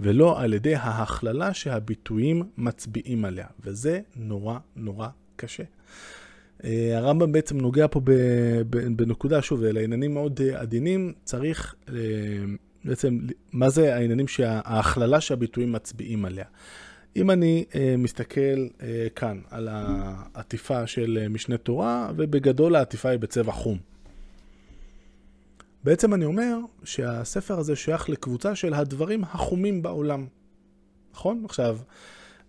ולא 0.00 0.40
על 0.40 0.54
ידי 0.54 0.74
ההכללה 0.74 1.54
שהביטויים 1.54 2.42
מצביעים 2.56 3.24
עליה. 3.24 3.46
וזה 3.64 4.00
נורא 4.16 4.58
נורא 4.76 5.08
קשה. 5.36 5.62
אה, 6.64 6.98
הרמב"ם 6.98 7.32
בעצם 7.32 7.58
נוגע 7.58 7.86
פה 7.90 8.00
בנקודה, 8.96 9.42
שוב, 9.42 9.64
אלה 9.64 9.80
עניינים 9.80 10.14
מאוד 10.14 10.40
אה, 10.40 10.60
עדינים, 10.60 11.12
צריך 11.24 11.74
אה, 11.88 11.94
בעצם, 12.84 13.18
מה 13.52 13.68
זה 13.68 13.94
העניינים 13.94 14.28
שההכללה 14.28 15.20
שהביטויים 15.20 15.72
מצביעים 15.72 16.24
עליה. 16.24 16.44
אם 17.16 17.30
אני 17.30 17.64
מסתכל 17.98 18.66
כאן 19.14 19.40
על 19.50 19.68
העטיפה 19.72 20.86
של 20.86 21.26
משנה 21.30 21.56
תורה, 21.56 22.10
ובגדול 22.16 22.76
העטיפה 22.76 23.08
היא 23.08 23.18
בצבע 23.18 23.52
חום. 23.52 23.78
בעצם 25.84 26.14
אני 26.14 26.24
אומר 26.24 26.58
שהספר 26.84 27.58
הזה 27.58 27.76
שייך 27.76 28.08
לקבוצה 28.10 28.54
של 28.54 28.74
הדברים 28.74 29.24
החומים 29.24 29.82
בעולם. 29.82 30.26
נכון? 31.12 31.42
עכשיו, 31.44 31.78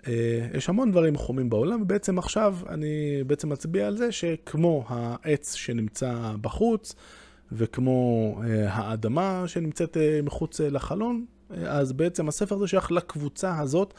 אה, 0.08 0.48
יש 0.54 0.70
המון 0.70 0.92
דברים 0.92 1.16
חומים 1.16 1.50
בעולם, 1.50 1.82
ובעצם 1.82 2.18
עכשיו 2.18 2.58
אני 2.70 3.24
בעצם 3.28 3.50
מצביע 3.50 3.88
על 3.88 3.98
זה 3.98 4.12
שכמו 4.12 4.86
העץ 4.88 5.54
שנמצא 5.54 6.34
בחוץ, 6.42 6.96
וכמו 7.52 8.36
אה, 8.44 8.74
האדמה 8.74 9.44
שנמצאת 9.48 9.98
אה, 9.98 10.20
מחוץ 10.24 10.62
לחלון, 10.62 11.26
אז 11.50 11.94
בעצם 11.94 12.28
הספר 12.28 12.56
הזה 12.56 12.68
שייך 12.68 12.92
לקבוצה 12.92 13.60
הזאת, 13.60 13.94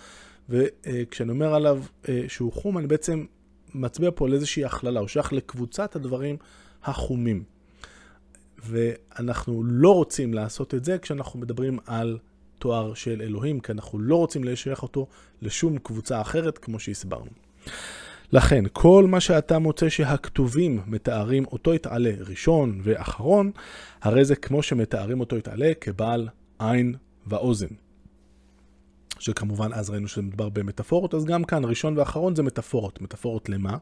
וכשאני 0.48 1.30
אומר 1.30 1.54
עליו 1.54 1.82
שהוא 2.28 2.52
חום, 2.52 2.78
אני 2.78 2.86
בעצם 2.86 3.24
מצביע 3.74 4.10
פה 4.14 4.26
על 4.26 4.34
איזושהי 4.34 4.64
הכללה, 4.64 5.00
הוא 5.00 5.08
שייך 5.08 5.32
לקבוצת 5.32 5.96
הדברים 5.96 6.36
החומים. 6.84 7.42
ואנחנו 8.64 9.62
לא 9.64 9.94
רוצים 9.94 10.34
לעשות 10.34 10.74
את 10.74 10.84
זה 10.84 10.98
כשאנחנו 10.98 11.40
מדברים 11.40 11.78
על 11.86 12.18
תואר 12.58 12.94
של 12.94 13.22
אלוהים, 13.22 13.60
כי 13.60 13.72
אנחנו 13.72 13.98
לא 13.98 14.16
רוצים 14.16 14.44
לשייך 14.44 14.82
אותו 14.82 15.06
לשום 15.42 15.78
קבוצה 15.78 16.20
אחרת, 16.20 16.58
כמו 16.58 16.80
שהסברנו. 16.80 17.30
לכן, 18.32 18.64
כל 18.72 19.04
מה 19.08 19.20
שאתה 19.20 19.58
מוצא 19.58 19.88
שהכתובים 19.88 20.80
מתארים 20.86 21.44
אותו 21.44 21.74
יתעלה 21.74 22.10
ראשון 22.20 22.80
ואחרון, 22.82 23.50
הרי 24.02 24.24
זה 24.24 24.36
כמו 24.36 24.62
שמתארים 24.62 25.20
אותו 25.20 25.36
יתעלה 25.36 25.72
כבעל 25.80 26.28
עין 26.58 26.94
ואוזן. 27.26 27.87
שכמובן 29.18 29.72
אז 29.72 29.90
ראינו 29.90 30.08
שמדובר 30.08 30.48
במטאפורות, 30.48 31.14
אז 31.14 31.24
גם 31.24 31.44
כאן 31.44 31.64
ראשון 31.64 31.98
ואחרון 31.98 32.36
זה 32.36 32.42
מטאפורות. 32.42 33.00
מטאפורות 33.02 33.48
למה? 33.48 33.76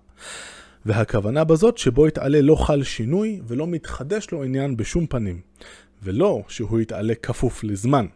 והכוונה 0.86 1.44
בזאת 1.44 1.78
שבו 1.78 2.08
יתעלה 2.08 2.40
לא 2.40 2.54
חל 2.54 2.82
שינוי 2.82 3.40
ולא 3.46 3.66
מתחדש 3.66 4.30
לו 4.32 4.42
עניין 4.42 4.76
בשום 4.76 5.06
פנים. 5.06 5.40
ולא 6.02 6.42
שהוא 6.48 6.80
יתעלה 6.80 7.14
כפוף 7.14 7.64
לזמן, 7.64 8.06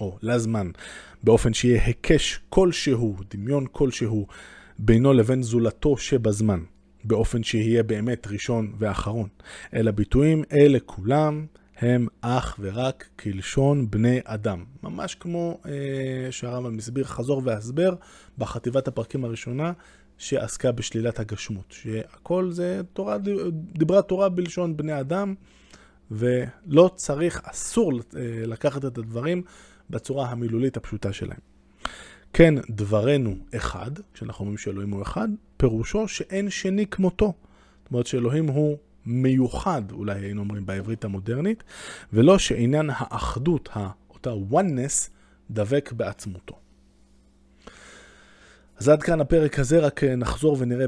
או 0.00 0.18
לזמן, 0.22 0.70
באופן 1.22 1.54
שיהיה 1.54 1.84
היקש 1.84 2.40
כלשהו, 2.48 3.16
דמיון 3.30 3.66
כלשהו, 3.72 4.26
בינו 4.78 5.12
לבין 5.12 5.42
זולתו 5.42 5.96
שבזמן, 5.96 6.60
באופן 7.04 7.42
שיהיה 7.42 7.82
באמת 7.82 8.26
ראשון 8.26 8.72
ואחרון. 8.78 9.28
אלא 9.74 9.90
ביטויים 9.90 10.44
אלה 10.52 10.78
כולם 10.86 11.46
הם 11.80 12.06
אך 12.20 12.56
ורק 12.60 13.08
כלשון 13.18 13.90
בני 13.90 14.20
אדם. 14.24 14.64
ממש 14.82 15.14
כמו 15.14 15.60
אה, 15.66 16.32
שהרמב"ם 16.32 16.76
מסביר 16.76 17.04
חזור 17.04 17.42
והסבר 17.44 17.94
בחטיבת 18.38 18.88
הפרקים 18.88 19.24
הראשונה, 19.24 19.72
שעסקה 20.18 20.72
בשלילת 20.72 21.20
הגשמות. 21.20 21.64
שהכל 21.68 22.50
זה 22.50 22.80
תורה, 22.92 23.16
דיברה 23.52 24.02
תורה 24.02 24.28
בלשון 24.28 24.76
בני 24.76 25.00
אדם, 25.00 25.34
ולא 26.10 26.90
צריך, 26.94 27.40
אסור 27.44 27.92
אה, 27.92 28.00
לקחת 28.46 28.84
את 28.84 28.98
הדברים 28.98 29.42
בצורה 29.90 30.30
המילולית 30.30 30.76
הפשוטה 30.76 31.12
שלהם. 31.12 31.40
כן, 32.32 32.54
דברנו 32.70 33.36
אחד, 33.56 33.90
כשאנחנו 34.14 34.42
אומרים 34.42 34.58
שאלוהים 34.58 34.90
הוא 34.90 35.02
אחד, 35.02 35.28
פירושו 35.56 36.08
שאין 36.08 36.50
שני 36.50 36.86
כמותו. 36.86 37.32
זאת 37.82 37.92
אומרת 37.92 38.06
שאלוהים 38.06 38.46
הוא 38.46 38.78
מיוחד, 39.06 39.82
אולי 39.92 40.20
היינו 40.20 40.40
אומרים 40.40 40.66
בעברית 40.66 41.04
המודרנית, 41.04 41.64
ולא 42.12 42.38
שעניין 42.38 42.90
האחדות, 42.92 43.68
אותה 44.10 44.30
oneness, 44.52 45.10
דבק 45.50 45.92
בעצמותו. 45.92 46.58
אז 48.76 48.88
עד 48.88 49.02
כאן 49.02 49.20
הפרק 49.20 49.58
הזה, 49.58 49.78
רק 49.78 50.04
נחזור 50.04 50.56
ונראה 50.60 50.86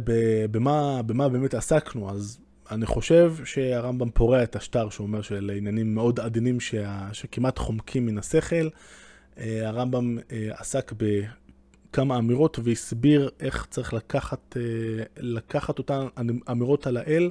במה, 0.51 1.03
במה 1.03 1.29
באמת 1.29 1.55
עסקנו. 1.55 2.11
אז 2.11 2.39
אני 2.71 2.87
חושב 2.87 3.35
שהרמב"ם 3.45 4.11
פורע 4.11 4.43
את 4.43 4.57
השטר 4.57 4.91
שאומר 4.91 5.23
של 5.23 5.53
עניינים 5.57 5.95
מאוד 5.95 6.21
עדינים 6.21 6.61
שה, 6.61 7.09
שכמעט 7.13 7.59
חומקים 7.59 8.07
מן 8.07 8.19
השכל. 8.19 8.69
אה, 9.39 9.69
הרמב"ם 9.69 10.19
אה, 10.33 10.49
עסק 10.59 10.93
בכמה 10.97 12.19
אמירות 12.19 12.59
והסביר 12.65 13.31
איך 13.41 13.67
צריך 13.71 13.93
לקחת, 13.93 14.57
אה, 14.57 15.05
לקחת 15.17 15.79
אותן 15.79 16.07
אמירות 16.51 16.87
על 16.87 16.97
האל 16.97 17.31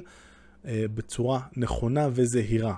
בצורה 0.64 1.40
נכונה 1.56 2.08
וזהירה. 2.12 2.74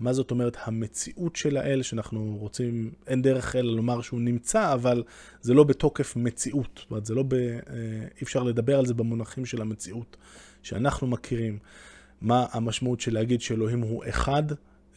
מה 0.00 0.12
זאת 0.12 0.30
אומרת 0.30 0.56
המציאות 0.64 1.36
של 1.36 1.56
האל, 1.56 1.82
שאנחנו 1.82 2.36
רוצים, 2.40 2.92
אין 3.06 3.22
דרך 3.22 3.56
אלא 3.56 3.76
לומר 3.76 4.02
שהוא 4.02 4.20
נמצא, 4.20 4.72
אבל 4.72 5.02
זה 5.40 5.54
לא 5.54 5.64
בתוקף 5.64 6.16
מציאות. 6.16 6.70
זאת 6.82 6.90
אומרת, 6.90 7.06
זה 7.06 7.14
לא 7.14 7.22
ב... 7.28 7.34
אי 7.34 8.22
אפשר 8.22 8.42
לדבר 8.42 8.78
על 8.78 8.86
זה 8.86 8.94
במונחים 8.94 9.46
של 9.46 9.60
המציאות 9.60 10.16
שאנחנו 10.62 11.06
מכירים. 11.06 11.58
מה 12.20 12.46
המשמעות 12.52 13.00
של 13.00 13.14
להגיד 13.14 13.40
שאלוהים 13.40 13.80
הוא 13.80 14.04
אחד, 14.08 14.42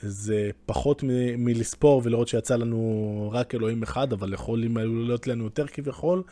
זה 0.02 0.50
פחות 0.66 1.04
מ- 1.04 1.46
מלספור 1.46 2.02
ולראות 2.06 2.28
שיצא 2.28 2.56
לנו 2.56 3.30
רק 3.34 3.56
אלוהים 3.56 3.84
אחד, 3.84 4.14
אבל 4.14 4.34
יכולים 4.34 4.78
להיות 4.78 5.28
לנו 5.28 5.44
יותר 5.44 5.68
כביכול, 5.68 6.24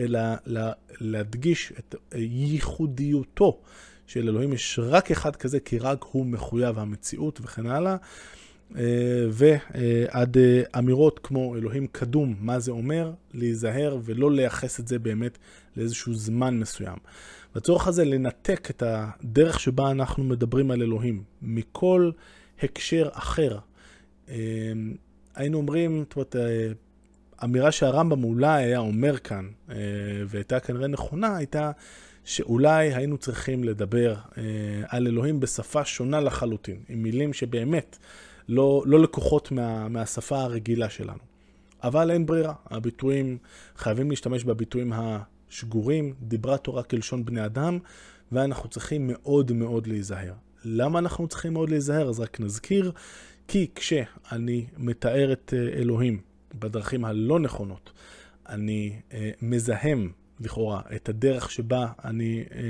אלא 0.00 0.20
לה, 0.46 0.72
להדגיש 1.00 1.72
את 1.78 1.94
ייחודיותו 2.14 3.60
של 4.06 4.28
אלוהים. 4.28 4.52
יש 4.52 4.78
רק 4.82 5.10
אחד 5.10 5.36
כזה, 5.36 5.60
כי 5.60 5.78
רק 5.78 6.04
הוא 6.10 6.26
מחויב 6.26 6.78
המציאות 6.78 7.40
וכן 7.42 7.66
הלאה. 7.66 7.96
אה, 8.76 9.26
ועד 9.30 10.36
אה, 10.38 10.62
אמירות 10.78 11.20
כמו 11.22 11.56
אלוהים 11.56 11.86
קדום, 11.86 12.34
מה 12.40 12.58
זה 12.58 12.70
אומר? 12.70 13.12
להיזהר 13.34 13.98
ולא 14.04 14.32
לייחס 14.32 14.80
את 14.80 14.88
זה 14.88 14.98
באמת 14.98 15.38
לאיזשהו 15.76 16.14
זמן 16.14 16.58
מסוים. 16.58 16.96
והצורך 17.54 17.86
הזה 17.86 18.04
לנתק 18.04 18.70
את 18.70 18.82
הדרך 18.86 19.60
שבה 19.60 19.90
אנחנו 19.90 20.24
מדברים 20.24 20.70
על 20.70 20.82
אלוהים 20.82 21.22
מכל 21.42 22.10
הקשר 22.62 23.08
אחר. 23.12 23.58
אה, 24.28 24.34
היינו 25.34 25.58
אומרים, 25.58 25.98
זאת 26.02 26.16
אומרת, 26.16 26.36
אמירה 27.44 27.72
שהרמב"ם 27.72 28.24
אולי 28.24 28.64
היה 28.64 28.78
אומר 28.78 29.18
כאן, 29.18 29.48
והייתה 30.26 30.60
כנראה 30.60 30.86
נכונה, 30.86 31.36
הייתה 31.36 31.70
שאולי 32.24 32.94
היינו 32.94 33.18
צריכים 33.18 33.64
לדבר 33.64 34.14
על 34.88 35.06
אלוהים 35.06 35.40
בשפה 35.40 35.84
שונה 35.84 36.20
לחלוטין, 36.20 36.82
עם 36.88 37.02
מילים 37.02 37.32
שבאמת 37.32 37.98
לא, 38.48 38.82
לא 38.86 39.00
לקוחות 39.00 39.52
מה, 39.52 39.88
מהשפה 39.88 40.40
הרגילה 40.40 40.90
שלנו. 40.90 41.18
אבל 41.82 42.10
אין 42.10 42.26
ברירה, 42.26 42.54
הביטויים, 42.66 43.38
חייבים 43.76 44.10
להשתמש 44.10 44.44
בביטויים 44.44 44.92
השגורים, 44.94 46.14
דיברה 46.20 46.58
תורה 46.58 46.82
כלשון 46.82 47.24
בני 47.24 47.44
אדם, 47.44 47.78
ואנחנו 48.32 48.68
צריכים 48.68 49.06
מאוד 49.06 49.52
מאוד 49.52 49.86
להיזהר. 49.86 50.32
למה 50.64 50.98
אנחנו 50.98 51.28
צריכים 51.28 51.52
מאוד 51.52 51.70
להיזהר? 51.70 52.08
אז 52.08 52.20
רק 52.20 52.40
נזכיר, 52.40 52.92
כי 53.48 53.66
כשאני 53.74 54.66
מתאר 54.76 55.32
את 55.32 55.54
אה, 55.56 55.68
אלוהים 55.80 56.20
בדרכים 56.54 57.04
הלא 57.04 57.40
נכונות, 57.40 57.92
אני 58.48 59.00
אה, 59.12 59.30
מזהם 59.42 60.12
לכאורה, 60.40 60.80
את 60.96 61.08
הדרך 61.08 61.50
שבה 61.50 61.86
אני 62.04 62.44
אה, 62.54 62.60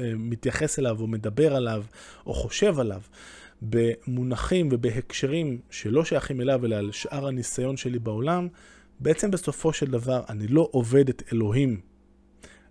אה, 0.00 0.12
מתייחס 0.16 0.78
אליו 0.78 1.00
או 1.00 1.06
מדבר 1.06 1.56
עליו 1.56 1.84
או 2.26 2.34
חושב 2.34 2.80
עליו 2.80 3.00
במונחים 3.62 4.68
ובהקשרים 4.72 5.58
שלא 5.70 6.04
שייכים 6.04 6.40
אליו 6.40 6.64
אלא 6.64 6.76
על 6.76 6.92
שאר 6.92 7.26
הניסיון 7.26 7.76
שלי 7.76 7.98
בעולם, 7.98 8.48
בעצם 9.00 9.30
בסופו 9.30 9.72
של 9.72 9.86
דבר 9.86 10.22
אני 10.28 10.46
לא 10.46 10.68
עובד 10.70 11.08
את 11.08 11.22
אלוהים, 11.32 11.80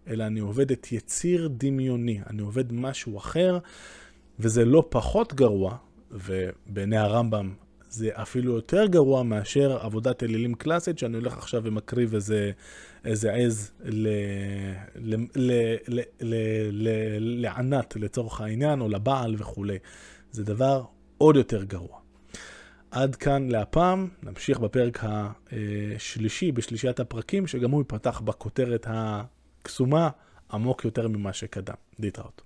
אלא 0.08 0.24
אני 0.24 0.40
עובד 0.40 0.72
את 0.72 0.92
יציר 0.92 1.50
דמיוני, 1.52 2.20
אני 2.30 2.42
עובד 2.42 2.74
משהו 2.74 3.18
אחר, 3.18 3.60
וזה 4.40 4.66
לא 4.66 4.88
פחות 4.90 5.34
גרוע, 5.34 5.78
ובעיני 6.12 6.98
הרמב"ם 6.98 7.54
זה 7.90 8.10
אפילו 8.14 8.54
יותר 8.54 8.86
גרוע 8.86 9.24
מאשר 9.24 9.78
עבודת 9.82 10.24
אלילים 10.24 10.56
קלאסית, 10.56 11.00
שאני 11.00 11.18
הולך 11.18 11.38
עכשיו 11.38 11.62
ומקריב 11.64 12.14
איזה, 12.14 12.52
איזה 13.06 13.34
עז 13.34 13.72
לענת 17.20 17.96
לצורך 17.96 18.42
העניין, 18.42 18.82
או 18.82 18.90
לבעל 18.90 19.36
וכולי. 19.38 19.78
זה 20.32 20.44
דבר 20.44 20.84
עוד 21.18 21.36
יותר 21.36 21.64
גרוע. 21.64 22.00
עד 22.92 23.16
כאן 23.16 23.50
להפעם, 23.50 24.08
נמשיך 24.24 24.60
בפרק 24.60 25.04
השלישי 25.96 26.52
בשלישיית 26.52 27.00
הפרקים, 27.00 27.48
שגם 27.48 27.72
הוא 27.72 27.82
ייפתח 27.82 28.20
בכותרת 28.20 28.88
הקסומה 28.90 30.10
עמוק 30.52 30.86
יותר 30.86 31.08
ממה 31.08 31.34
שקדם. 31.34 31.76
להתראות. 32.00 32.42